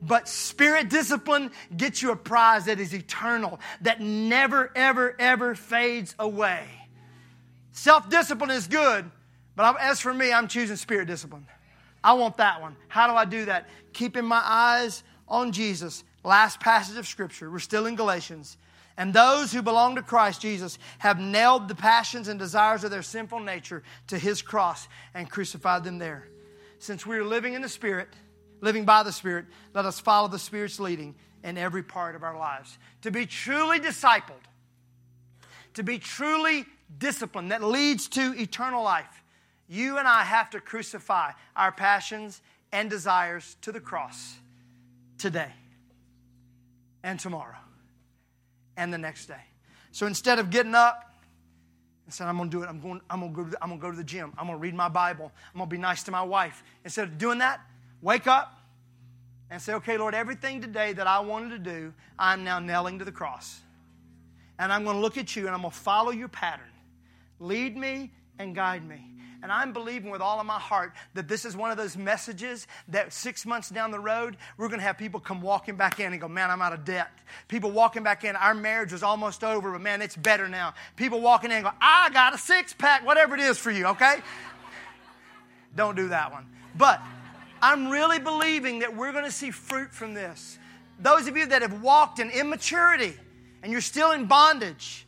But 0.00 0.28
spirit 0.28 0.88
discipline 0.88 1.50
gets 1.76 2.02
you 2.02 2.12
a 2.12 2.16
prize 2.16 2.66
that 2.66 2.78
is 2.78 2.94
eternal, 2.94 3.58
that 3.80 4.00
never, 4.00 4.70
ever, 4.76 5.16
ever 5.18 5.54
fades 5.54 6.14
away. 6.18 6.66
Self 7.72 8.08
discipline 8.08 8.50
is 8.50 8.66
good, 8.66 9.10
but 9.56 9.76
as 9.80 10.00
for 10.00 10.14
me, 10.14 10.32
I'm 10.32 10.48
choosing 10.48 10.76
spirit 10.76 11.06
discipline. 11.06 11.46
I 12.02 12.12
want 12.14 12.36
that 12.36 12.60
one. 12.60 12.76
How 12.86 13.08
do 13.08 13.14
I 13.14 13.24
do 13.24 13.46
that? 13.46 13.68
Keeping 13.92 14.24
my 14.24 14.40
eyes 14.44 15.02
on 15.26 15.52
Jesus. 15.52 16.04
Last 16.24 16.60
passage 16.60 16.96
of 16.96 17.06
Scripture. 17.06 17.50
We're 17.50 17.58
still 17.58 17.86
in 17.86 17.96
Galatians. 17.96 18.56
And 18.96 19.12
those 19.12 19.52
who 19.52 19.62
belong 19.62 19.94
to 19.94 20.02
Christ 20.02 20.40
Jesus 20.40 20.78
have 20.98 21.20
nailed 21.20 21.68
the 21.68 21.74
passions 21.74 22.26
and 22.26 22.38
desires 22.38 22.82
of 22.82 22.90
their 22.90 23.02
sinful 23.02 23.40
nature 23.40 23.82
to 24.08 24.18
his 24.18 24.42
cross 24.42 24.88
and 25.14 25.30
crucified 25.30 25.84
them 25.84 25.98
there. 25.98 26.28
Since 26.80 27.06
we 27.06 27.16
are 27.16 27.24
living 27.24 27.54
in 27.54 27.62
the 27.62 27.68
Spirit, 27.68 28.08
living 28.60 28.84
by 28.84 29.02
the 29.02 29.12
Spirit, 29.12 29.46
let 29.74 29.84
us 29.84 30.00
follow 30.00 30.28
the 30.28 30.38
Spirit's 30.38 30.80
leading 30.80 31.14
in 31.44 31.56
every 31.56 31.82
part 31.82 32.14
of 32.14 32.22
our 32.22 32.36
lives. 32.36 32.78
To 33.02 33.10
be 33.10 33.26
truly 33.26 33.78
discipled, 33.78 34.44
to 35.74 35.82
be 35.82 35.98
truly 35.98 36.66
disciplined 36.98 37.52
that 37.52 37.62
leads 37.62 38.08
to 38.08 38.34
eternal 38.36 38.82
life, 38.82 39.22
you 39.68 39.98
and 39.98 40.08
I 40.08 40.24
have 40.24 40.50
to 40.50 40.60
crucify 40.60 41.32
our 41.54 41.72
passions 41.72 42.40
and 42.72 42.90
desires 42.90 43.56
to 43.62 43.72
the 43.72 43.80
cross 43.80 44.34
today 45.18 45.52
and 47.02 47.20
tomorrow 47.20 47.56
and 48.76 48.92
the 48.92 48.98
next 48.98 49.26
day. 49.26 49.34
So 49.92 50.06
instead 50.06 50.38
of 50.38 50.50
getting 50.50 50.74
up 50.74 51.08
and 52.08 52.14
said, 52.14 52.26
I'm 52.26 52.38
gonna 52.38 52.48
do 52.48 52.62
it. 52.62 52.68
I'm 52.70 52.80
going, 52.80 53.02
I'm 53.10 53.20
gonna 53.20 53.32
go 53.32 53.44
to 53.44 53.50
the, 53.50 53.58
I'm 53.62 53.68
gonna 53.68 53.82
go 53.82 53.90
to 53.90 53.96
the 53.96 54.02
gym. 54.02 54.32
I'm 54.38 54.46
gonna 54.46 54.56
read 54.56 54.74
my 54.74 54.88
Bible. 54.88 55.30
I'm 55.52 55.58
gonna 55.58 55.68
be 55.68 55.76
nice 55.76 56.02
to 56.04 56.10
my 56.10 56.22
wife. 56.22 56.64
Instead 56.82 57.08
of 57.08 57.18
doing 57.18 57.38
that, 57.38 57.60
wake 58.02 58.26
up 58.26 58.54
and 59.50 59.60
say, 59.60 59.74
okay, 59.74 59.96
Lord, 59.96 60.14
everything 60.14 60.60
today 60.60 60.92
that 60.92 61.06
I 61.06 61.20
wanted 61.20 61.50
to 61.50 61.58
do, 61.58 61.94
I'm 62.18 62.44
now 62.44 62.58
nailing 62.58 62.98
to 62.98 63.04
the 63.04 63.12
cross. 63.12 63.60
And 64.58 64.72
I'm 64.72 64.84
gonna 64.84 65.00
look 65.00 65.16
at 65.16 65.36
you 65.36 65.46
and 65.46 65.54
I'm 65.54 65.62
gonna 65.62 65.70
follow 65.70 66.10
your 66.10 66.28
pattern. 66.28 66.66
Lead 67.40 67.76
me 67.76 68.12
and 68.38 68.54
guide 68.54 68.86
me. 68.86 69.18
And 69.40 69.52
I'm 69.52 69.72
believing 69.72 70.10
with 70.10 70.20
all 70.20 70.40
of 70.40 70.46
my 70.46 70.58
heart 70.58 70.94
that 71.14 71.28
this 71.28 71.44
is 71.44 71.56
one 71.56 71.70
of 71.70 71.76
those 71.76 71.96
messages 71.96 72.66
that 72.88 73.12
six 73.12 73.46
months 73.46 73.70
down 73.70 73.92
the 73.92 74.00
road, 74.00 74.36
we're 74.56 74.66
going 74.66 74.80
to 74.80 74.84
have 74.84 74.98
people 74.98 75.20
come 75.20 75.40
walking 75.40 75.76
back 75.76 76.00
in 76.00 76.10
and 76.10 76.20
go, 76.20 76.26
Man, 76.26 76.50
I'm 76.50 76.60
out 76.60 76.72
of 76.72 76.84
debt. 76.84 77.10
People 77.46 77.70
walking 77.70 78.02
back 78.02 78.24
in, 78.24 78.34
our 78.34 78.54
marriage 78.54 78.90
was 78.90 79.04
almost 79.04 79.44
over, 79.44 79.70
but 79.70 79.80
man, 79.80 80.02
it's 80.02 80.16
better 80.16 80.48
now. 80.48 80.74
People 80.96 81.20
walking 81.20 81.52
in 81.52 81.58
and 81.58 81.66
go, 81.66 81.70
I 81.80 82.10
got 82.12 82.34
a 82.34 82.38
six 82.38 82.72
pack, 82.72 83.06
whatever 83.06 83.36
it 83.36 83.40
is 83.40 83.58
for 83.58 83.70
you, 83.70 83.86
okay? 83.86 84.16
Don't 85.76 85.94
do 85.94 86.08
that 86.08 86.32
one. 86.32 86.46
But 86.76 87.00
I'm 87.60 87.90
really 87.90 88.18
believing 88.18 88.80
that 88.80 88.94
we're 88.94 89.12
going 89.12 89.24
to 89.24 89.30
see 89.30 89.50
fruit 89.50 89.92
from 89.92 90.14
this. 90.14 90.58
Those 91.00 91.26
of 91.28 91.36
you 91.36 91.46
that 91.46 91.62
have 91.62 91.82
walked 91.82 92.18
in 92.18 92.30
immaturity 92.30 93.14
and 93.62 93.72
you're 93.72 93.80
still 93.80 94.12
in 94.12 94.26
bondage, 94.26 95.06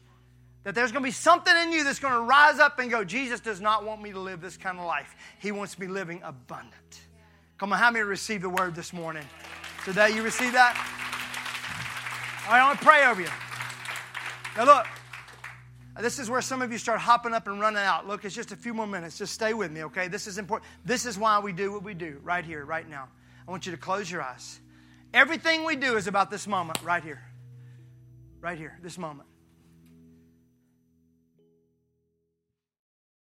that 0.65 0.75
there's 0.75 0.93
going 0.93 1.03
to 1.03 1.07
be 1.07 1.13
something 1.13 1.55
in 1.57 1.73
you 1.73 1.85
that's 1.85 1.99
going 1.99 2.15
to 2.15 2.21
rise 2.21 2.59
up 2.59 2.79
and 2.79 2.91
go, 2.91 3.03
Jesus 3.03 3.41
does 3.41 3.61
not 3.61 3.85
want 3.85 4.03
me 4.03 4.13
to 4.13 4.21
live 4.21 4.41
this 4.41 4.57
kind 4.57 4.79
of 4.79 4.85
life. 4.85 5.17
He 5.39 5.53
wants 5.53 5.79
me 5.79 5.87
living 5.87 6.21
abundant. 6.23 7.01
Come 7.59 7.73
on, 7.73 7.79
how 7.79 7.91
many 7.91 8.05
receive 8.05 8.43
the 8.43 8.51
word 8.51 8.75
this 8.75 8.93
morning? 8.93 9.25
Today, 9.85 10.15
you 10.15 10.23
receive 10.23 10.53
that? 10.53 10.77
All 12.47 12.53
right, 12.53 12.61
I 12.61 12.67
want 12.67 12.79
to 12.79 12.85
pray 12.85 13.07
over 13.07 13.21
you. 13.21 13.29
Now, 14.57 14.65
look, 14.65 14.87
this 16.01 16.19
is 16.19 16.31
where 16.31 16.41
some 16.41 16.63
of 16.63 16.71
you 16.73 16.79
start 16.79 17.01
hopping 17.01 17.35
up 17.35 17.47
and 17.47 17.61
running 17.61 17.83
out. 17.83 18.07
Look, 18.07 18.25
it's 18.25 18.35
just 18.35 18.53
a 18.53 18.57
few 18.57 18.75
more 18.75 18.87
minutes. 18.87 19.19
Just 19.19 19.33
stay 19.33 19.55
with 19.55 19.71
me, 19.71 19.85
okay? 19.85 20.09
This 20.09 20.27
is 20.27 20.39
important. 20.39 20.71
This 20.85 21.07
is 21.07 21.19
why 21.19 21.39
we 21.41 21.53
do 21.53 21.73
what 21.73 21.83
we 21.83 21.95
do 21.95 22.21
right 22.23 22.45
here, 22.45 22.65
right 22.65 22.89
now. 22.89 23.09
I 23.47 23.51
want 23.51 23.67
you 23.67 23.73
to 23.73 23.79
close 23.79 24.11
your 24.11 24.23
eyes. 24.23 24.61
Everything 25.13 25.65
we 25.65 25.77
do 25.77 25.97
is 25.97 26.07
about 26.07 26.31
this 26.31 26.47
moment 26.47 26.81
right 26.83 27.03
here. 27.03 27.23
Right 28.41 28.59
here, 28.59 28.79
this 28.83 28.97
moment. 28.97 29.30